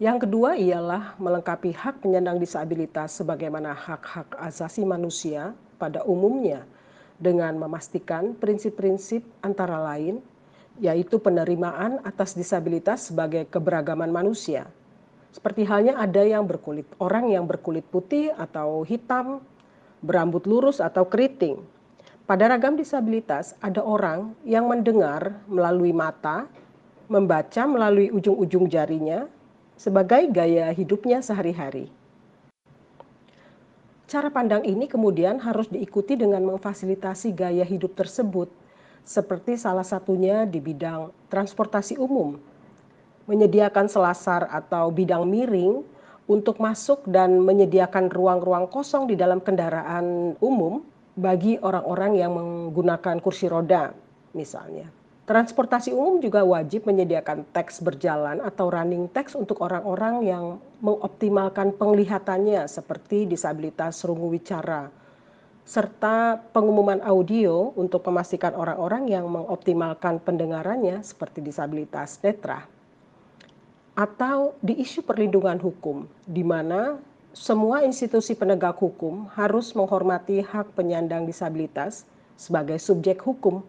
Yang 0.00 0.24
kedua 0.24 0.56
ialah 0.56 1.12
melengkapi 1.20 1.76
hak 1.76 2.00
penyandang 2.00 2.40
disabilitas 2.40 3.20
sebagaimana 3.20 3.76
hak-hak 3.76 4.32
asasi 4.40 4.80
manusia 4.88 5.52
pada 5.76 6.00
umumnya 6.08 6.64
dengan 7.20 7.60
memastikan 7.60 8.32
prinsip-prinsip 8.32 9.20
antara 9.44 9.76
lain 9.76 10.24
yaitu 10.80 11.20
penerimaan 11.20 12.00
atas 12.00 12.32
disabilitas 12.32 13.12
sebagai 13.12 13.44
keberagaman 13.52 14.08
manusia. 14.08 14.72
Seperti 15.36 15.68
halnya 15.68 16.00
ada 16.00 16.24
yang 16.24 16.48
berkulit 16.48 16.88
orang 16.96 17.28
yang 17.28 17.44
berkulit 17.44 17.84
putih 17.92 18.32
atau 18.40 18.80
hitam, 18.88 19.44
berambut 20.00 20.48
lurus 20.48 20.80
atau 20.80 21.04
keriting. 21.04 21.60
Pada 22.24 22.48
ragam 22.48 22.72
disabilitas 22.72 23.52
ada 23.60 23.84
orang 23.84 24.32
yang 24.48 24.64
mendengar 24.64 25.44
melalui 25.44 25.92
mata, 25.92 26.48
membaca 27.04 27.68
melalui 27.68 28.08
ujung-ujung 28.08 28.64
jarinya 28.64 29.28
sebagai 29.80 30.28
gaya 30.28 30.68
hidupnya 30.76 31.24
sehari-hari. 31.24 31.88
Cara 34.04 34.28
pandang 34.28 34.60
ini 34.68 34.84
kemudian 34.84 35.40
harus 35.40 35.72
diikuti 35.72 36.20
dengan 36.20 36.44
memfasilitasi 36.44 37.32
gaya 37.32 37.64
hidup 37.64 37.96
tersebut, 37.96 38.52
seperti 39.08 39.56
salah 39.56 39.86
satunya 39.86 40.44
di 40.44 40.60
bidang 40.60 41.08
transportasi 41.32 41.96
umum, 41.96 42.36
menyediakan 43.24 43.88
selasar 43.88 44.52
atau 44.52 44.92
bidang 44.92 45.24
miring 45.24 45.80
untuk 46.28 46.60
masuk 46.60 47.00
dan 47.08 47.40
menyediakan 47.40 48.12
ruang-ruang 48.12 48.68
kosong 48.68 49.08
di 49.08 49.16
dalam 49.16 49.40
kendaraan 49.40 50.36
umum 50.44 50.84
bagi 51.16 51.56
orang-orang 51.56 52.20
yang 52.20 52.36
menggunakan 52.36 53.16
kursi 53.24 53.48
roda, 53.48 53.96
misalnya. 54.36 54.99
Transportasi 55.30 55.94
umum 55.94 56.18
juga 56.18 56.42
wajib 56.42 56.90
menyediakan 56.90 57.46
teks 57.54 57.78
berjalan 57.86 58.42
atau 58.42 58.66
running 58.66 59.06
text 59.14 59.38
untuk 59.38 59.62
orang-orang 59.62 60.26
yang 60.26 60.58
mengoptimalkan 60.82 61.70
penglihatannya 61.78 62.66
seperti 62.66 63.30
disabilitas 63.30 64.02
rungu 64.02 64.26
wicara 64.26 64.90
serta 65.62 66.34
pengumuman 66.50 66.98
audio 67.06 67.70
untuk 67.78 68.02
memastikan 68.10 68.58
orang-orang 68.58 69.06
yang 69.06 69.30
mengoptimalkan 69.30 70.18
pendengarannya 70.18 70.98
seperti 71.06 71.46
disabilitas 71.46 72.18
netra. 72.26 72.66
Atau 73.94 74.58
di 74.58 74.82
isu 74.82 75.06
perlindungan 75.06 75.62
hukum 75.62 76.10
di 76.26 76.42
mana 76.42 76.98
semua 77.30 77.86
institusi 77.86 78.34
penegak 78.34 78.82
hukum 78.82 79.30
harus 79.38 79.78
menghormati 79.78 80.42
hak 80.42 80.74
penyandang 80.74 81.22
disabilitas 81.22 82.02
sebagai 82.34 82.82
subjek 82.82 83.22
hukum 83.22 83.62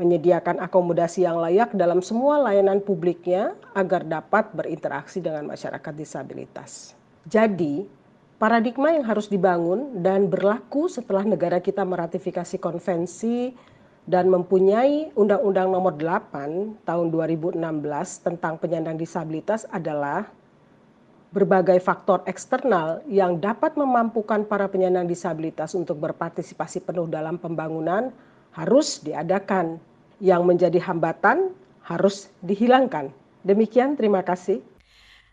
menyediakan 0.00 0.64
akomodasi 0.64 1.28
yang 1.28 1.36
layak 1.36 1.76
dalam 1.76 2.00
semua 2.00 2.40
layanan 2.40 2.80
publiknya 2.80 3.52
agar 3.76 4.08
dapat 4.08 4.48
berinteraksi 4.56 5.20
dengan 5.20 5.44
masyarakat 5.44 5.92
disabilitas. 5.92 6.96
Jadi, 7.28 7.84
paradigma 8.40 8.96
yang 8.96 9.04
harus 9.04 9.28
dibangun 9.28 10.00
dan 10.00 10.32
berlaku 10.32 10.88
setelah 10.88 11.28
negara 11.28 11.60
kita 11.60 11.84
meratifikasi 11.84 12.56
konvensi 12.56 13.52
dan 14.08 14.32
mempunyai 14.32 15.12
Undang-Undang 15.12 15.68
Nomor 15.68 15.94
8 16.00 16.88
Tahun 16.88 17.06
2016 17.12 17.60
tentang 18.24 18.56
penyandang 18.56 18.96
disabilitas 18.96 19.68
adalah 19.68 20.32
berbagai 21.30 21.78
faktor 21.78 22.26
eksternal 22.26 23.06
yang 23.06 23.38
dapat 23.38 23.78
memampukan 23.78 24.42
para 24.42 24.66
penyandang 24.66 25.06
disabilitas 25.06 25.78
untuk 25.78 26.02
berpartisipasi 26.02 26.82
penuh 26.82 27.06
dalam 27.06 27.38
pembangunan 27.38 28.10
harus 28.50 28.98
diadakan 28.98 29.78
yang 30.20 30.44
menjadi 30.44 30.78
hambatan 30.78 31.56
harus 31.82 32.30
dihilangkan. 32.44 33.10
Demikian, 33.42 33.96
terima 33.96 34.20
kasih. 34.20 34.60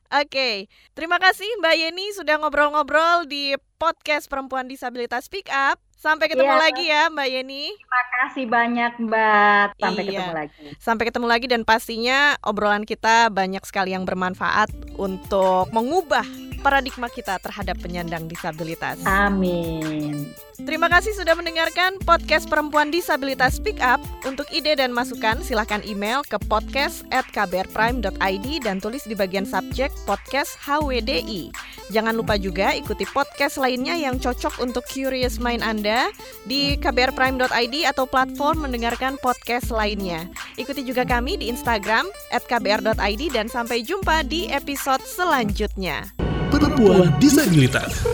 Oke, 0.08 0.71
terima 0.95 1.19
kasih 1.19 1.47
Mbak 1.60 1.76
Yeni 1.76 2.15
sudah 2.15 2.39
ngobrol-ngobrol 2.39 3.28
di 3.28 3.60
podcast 3.76 4.32
Perempuan 4.32 4.71
Disabilitas 4.71 5.28
Speak 5.28 5.52
Up. 5.52 5.84
Sampai 6.00 6.32
ketemu 6.32 6.56
ya. 6.56 6.62
lagi 6.62 6.86
ya 6.88 7.04
Mbak 7.12 7.28
Yeni. 7.28 7.76
Terima 7.76 8.04
kasih 8.15 8.45
banyak 8.47 8.91
Mbak. 9.04 9.67
Sampai 9.76 10.02
iya. 10.08 10.08
ketemu 10.08 10.32
lagi. 10.32 10.65
Sampai 10.80 11.04
ketemu 11.12 11.28
lagi 11.28 11.45
dan 11.52 11.62
pastinya 11.67 12.19
obrolan 12.47 12.88
kita 12.88 13.28
banyak 13.28 13.63
sekali 13.67 13.91
yang 13.91 14.08
bermanfaat 14.08 14.71
untuk 14.95 15.67
mengubah 15.76 16.23
paradigma 16.63 17.12
kita 17.12 17.36
terhadap 17.43 17.76
penyandang 17.84 18.32
disabilitas. 18.32 19.04
Amin. 19.04 20.46
Terima 20.58 20.89
kasih 20.89 21.13
sudah 21.13 21.38
mendengarkan 21.38 22.02
podcast 22.02 22.50
Perempuan 22.50 22.89
Disabilitas 22.89 23.62
Speak 23.62 23.78
Up. 23.84 24.02
Untuk 24.26 24.50
ide 24.50 24.74
dan 24.74 24.89
masukan, 24.89 25.43
silahkan 25.46 25.86
email 25.86 26.26
ke 26.26 26.41
podcast 26.50 27.06
at 27.13 27.28
kbrprime.id 27.30 28.48
dan 28.65 28.82
tulis 28.82 29.06
di 29.06 29.13
bagian 29.13 29.46
subjek 29.46 29.93
podcast 30.10 30.58
HWDI. 30.65 31.54
Jangan 31.93 32.17
lupa 32.17 32.36
juga 32.41 32.74
ikuti 32.74 33.06
podcast 33.13 33.62
lainnya 33.62 33.96
yang 33.96 34.17
cocok 34.17 34.60
untuk 34.60 34.84
curious 34.89 35.38
mind 35.38 35.62
Anda 35.62 36.10
di 36.50 36.76
kbrprime.id 36.82 37.76
atau 37.88 38.10
platform 38.10 38.65
mendengarkan 38.65 39.22
podcast 39.22 39.70
lainnya. 39.70 40.26
Ikuti 40.58 40.82
juga 40.82 41.06
kami 41.06 41.38
di 41.38 41.54
Instagram 41.54 42.10
kbr.id 42.34 43.22
dan 43.36 43.52
sampai 43.52 43.84
jumpa 43.84 44.24
di 44.24 44.48
episode 44.48 45.04
selanjutnya 45.04 46.17
perempuan 46.58 47.12
disabilitas. 47.20 48.08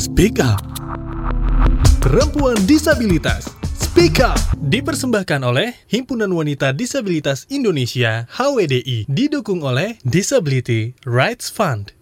Speak 0.00 0.40
Up. 0.40 0.62
Perempuan 1.98 2.54
disabilitas. 2.64 3.50
Speak 3.76 4.22
Up 4.22 4.38
dipersembahkan 4.62 5.42
oleh 5.42 5.74
Himpunan 5.90 6.30
Wanita 6.30 6.70
Disabilitas 6.70 7.50
Indonesia 7.50 8.30
(HWDI) 8.30 9.10
didukung 9.10 9.66
oleh 9.66 9.98
Disability 10.06 10.94
Rights 11.02 11.50
Fund. 11.50 11.98